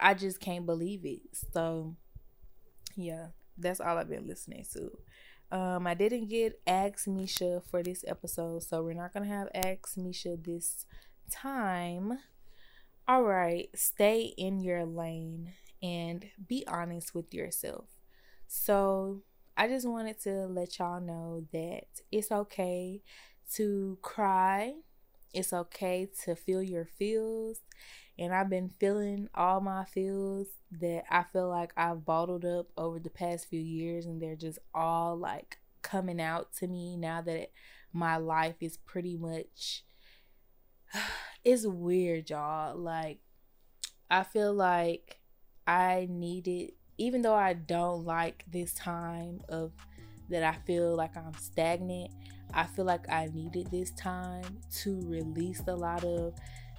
I 0.00 0.14
just 0.14 0.40
can't 0.40 0.66
believe 0.66 1.04
it. 1.04 1.22
So, 1.52 1.96
yeah, 2.96 3.28
that's 3.56 3.80
all 3.80 3.98
I've 3.98 4.08
been 4.08 4.26
listening 4.26 4.66
to. 4.72 5.56
Um, 5.56 5.86
I 5.86 5.94
didn't 5.94 6.28
get 6.28 6.60
Ask 6.66 7.06
Misha 7.06 7.62
for 7.70 7.82
this 7.82 8.04
episode, 8.06 8.62
so 8.62 8.82
we're 8.82 8.94
not 8.94 9.14
gonna 9.14 9.26
have 9.26 9.48
Ask 9.54 9.96
Misha 9.96 10.36
this 10.36 10.84
time. 11.30 12.18
All 13.08 13.22
right, 13.22 13.68
stay 13.74 14.34
in 14.36 14.60
your 14.60 14.84
lane 14.84 15.52
and 15.82 16.26
be 16.48 16.66
honest 16.66 17.14
with 17.14 17.32
yourself. 17.32 17.86
So, 18.48 19.22
I 19.56 19.68
just 19.68 19.88
wanted 19.88 20.20
to 20.22 20.46
let 20.46 20.78
y'all 20.78 21.00
know 21.00 21.46
that 21.52 21.84
it's 22.12 22.30
okay 22.30 23.02
to 23.54 23.98
cry 24.02 24.74
it's 25.34 25.52
okay 25.54 26.10
to 26.24 26.36
feel 26.36 26.62
your 26.62 26.86
feels. 26.86 27.60
And 28.18 28.34
I've 28.34 28.50
been 28.50 28.70
feeling 28.80 29.28
all 29.36 29.60
my 29.62 29.84
feels 29.86 30.48
that 30.72 31.04
I 31.10 31.24
feel 31.32 31.50
like 31.50 31.72
I've 31.78 32.04
bottled 32.06 32.46
up 32.46 32.68
over 32.78 32.98
the 32.98 33.10
past 33.10 33.48
few 33.48 33.60
years, 33.60 34.06
and 34.06 34.22
they're 34.22 34.36
just 34.36 34.58
all 34.74 35.16
like 35.16 35.58
coming 35.82 36.20
out 36.20 36.54
to 36.56 36.68
me 36.68 36.98
now 36.98 37.22
that 37.22 37.52
my 37.94 38.18
life 38.18 38.56
is 38.62 38.78
pretty 38.78 39.16
much. 39.16 39.85
It's 41.44 41.66
weird, 41.66 42.30
y'all. 42.30 42.76
Like, 42.76 43.18
I 44.10 44.22
feel 44.22 44.52
like 44.52 45.20
I 45.66 46.06
needed, 46.10 46.72
even 46.98 47.22
though 47.22 47.34
I 47.34 47.52
don't 47.52 48.04
like 48.04 48.44
this 48.50 48.74
time 48.74 49.40
of 49.48 49.72
that 50.28 50.42
I 50.42 50.56
feel 50.66 50.96
like 50.96 51.16
I'm 51.16 51.34
stagnant, 51.34 52.10
I 52.52 52.64
feel 52.64 52.84
like 52.84 53.08
I 53.08 53.28
needed 53.32 53.70
this 53.70 53.90
time 53.92 54.58
to 54.82 55.00
release 55.04 55.62
a 55.66 55.74
lot 55.74 56.04
of 56.04 56.34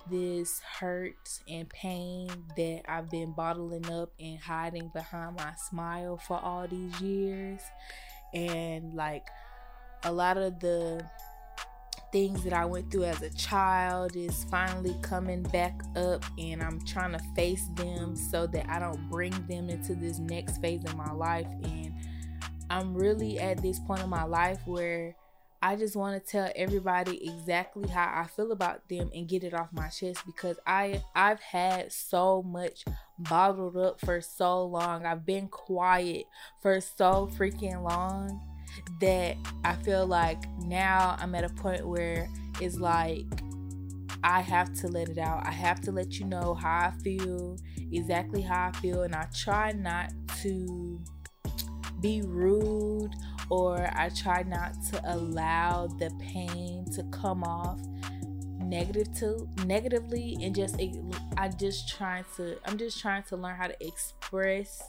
this 0.09 0.59
hurt 0.79 1.29
and 1.49 1.69
pain 1.69 2.29
that 2.55 2.81
I've 2.87 3.09
been 3.09 3.33
bottling 3.33 3.89
up 3.89 4.11
and 4.19 4.39
hiding 4.39 4.89
behind 4.93 5.35
my 5.37 5.53
smile 5.69 6.17
for 6.17 6.39
all 6.39 6.67
these 6.67 6.99
years. 7.01 7.61
And 8.33 8.93
like 8.93 9.27
a 10.03 10.11
lot 10.11 10.37
of 10.37 10.59
the 10.59 11.05
things 12.11 12.43
that 12.43 12.53
I 12.53 12.65
went 12.65 12.91
through 12.91 13.05
as 13.05 13.21
a 13.21 13.29
child 13.31 14.15
is 14.15 14.45
finally 14.45 14.95
coming 15.01 15.43
back 15.43 15.81
up 15.95 16.23
and 16.37 16.63
I'm 16.63 16.79
trying 16.85 17.11
to 17.11 17.19
face 17.35 17.67
them 17.75 18.15
so 18.15 18.47
that 18.47 18.69
I 18.69 18.79
don't 18.79 19.09
bring 19.09 19.31
them 19.47 19.69
into 19.69 19.93
this 19.93 20.19
next 20.19 20.61
phase 20.61 20.83
of 20.85 20.95
my 20.95 21.11
life 21.11 21.47
and 21.63 21.93
I'm 22.69 22.93
really 22.93 23.39
at 23.39 23.61
this 23.61 23.79
point 23.79 24.01
in 24.01 24.09
my 24.09 24.23
life 24.23 24.59
where 24.65 25.15
I 25.61 25.75
just 25.75 25.95
want 25.95 26.23
to 26.23 26.31
tell 26.31 26.51
everybody 26.55 27.27
exactly 27.27 27.87
how 27.89 28.11
I 28.13 28.27
feel 28.27 28.51
about 28.51 28.87
them 28.89 29.09
and 29.13 29.27
get 29.27 29.43
it 29.43 29.53
off 29.53 29.69
my 29.71 29.87
chest 29.87 30.23
because 30.25 30.59
I 30.67 31.01
I've 31.15 31.39
had 31.39 31.91
so 31.91 32.43
much 32.43 32.85
bottled 33.17 33.75
up 33.75 33.99
for 33.99 34.21
so 34.21 34.63
long. 34.63 35.05
I've 35.05 35.25
been 35.25 35.47
quiet 35.47 36.25
for 36.61 36.79
so 36.79 37.29
freaking 37.37 37.81
long 37.81 38.39
that 38.99 39.37
I 39.63 39.73
feel 39.75 40.05
like 40.05 40.43
now 40.59 41.15
I'm 41.19 41.35
at 41.35 41.43
a 41.43 41.49
point 41.49 41.87
where 41.87 42.29
it's 42.59 42.77
like 42.77 43.25
I 44.23 44.41
have 44.41 44.73
to 44.81 44.87
let 44.87 45.09
it 45.09 45.17
out. 45.17 45.45
I 45.45 45.51
have 45.51 45.79
to 45.81 45.91
let 45.91 46.19
you 46.19 46.25
know 46.25 46.53
how 46.53 46.89
I 46.89 46.91
feel, 47.03 47.57
exactly 47.91 48.41
how 48.41 48.69
I 48.69 48.71
feel, 48.79 49.03
and 49.03 49.15
I 49.15 49.27
try 49.33 49.71
not 49.71 50.11
to 50.41 50.99
be 52.01 52.21
rude 52.21 53.13
or 53.49 53.89
I 53.95 54.09
try 54.09 54.43
not 54.43 54.73
to 54.91 55.01
allow 55.05 55.87
the 55.87 56.11
pain 56.19 56.85
to 56.93 57.03
come 57.05 57.43
off 57.43 57.79
negative 58.59 59.13
to 59.15 59.47
negatively 59.65 60.37
and 60.41 60.53
just 60.53 60.79
I 61.37 61.47
just 61.47 61.87
trying 61.87 62.25
to 62.35 62.57
I'm 62.65 62.77
just 62.77 62.99
trying 62.99 63.23
to 63.23 63.37
learn 63.37 63.55
how 63.55 63.67
to 63.67 63.85
express 63.85 64.83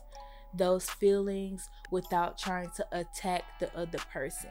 those 0.54 0.88
feelings 0.88 1.68
without 1.90 2.38
trying 2.38 2.70
to 2.76 2.86
attack 2.92 3.44
the 3.60 3.74
other 3.76 3.98
person 4.12 4.50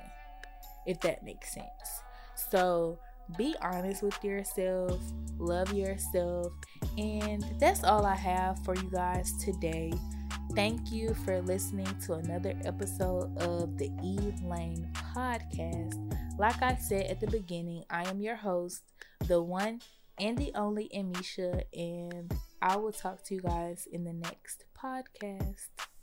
if 0.88 1.00
that 1.02 1.24
makes 1.24 1.54
sense. 1.54 2.02
So 2.34 2.98
be 3.38 3.56
honest 3.62 4.02
with 4.02 4.24
yourself, 4.24 5.00
love 5.38 5.74
yourself, 5.74 6.48
and 6.98 7.46
that's 7.60 7.84
all 7.84 8.06
I 8.06 8.16
have 8.16 8.64
for 8.64 8.76
you 8.76 8.90
guys 8.90 9.34
today. 9.44 9.92
Thank 10.56 10.92
you 10.92 11.14
for 11.14 11.42
listening 11.42 11.94
to 12.06 12.14
another 12.14 12.54
episode 12.64 13.38
of 13.40 13.78
the 13.78 13.90
Elane 14.02 14.92
podcast. 15.14 16.16
Like 16.40 16.62
I 16.64 16.76
said 16.76 17.08
at 17.08 17.20
the 17.20 17.28
beginning, 17.28 17.84
I 17.90 18.10
am 18.10 18.22
your 18.22 18.38
host, 18.38 18.84
the 19.28 19.42
one 19.42 19.82
and 20.20 20.38
the 20.38 20.52
only 20.56 20.90
Emmeisha, 20.96 21.64
and 21.74 22.34
I 22.62 22.78
will 22.78 22.94
talk 22.94 23.24
to 23.26 23.36
you 23.36 23.42
guys 23.42 23.88
in 23.92 24.04
the 24.04 24.14
next 24.14 24.64
podcast. 24.78 25.97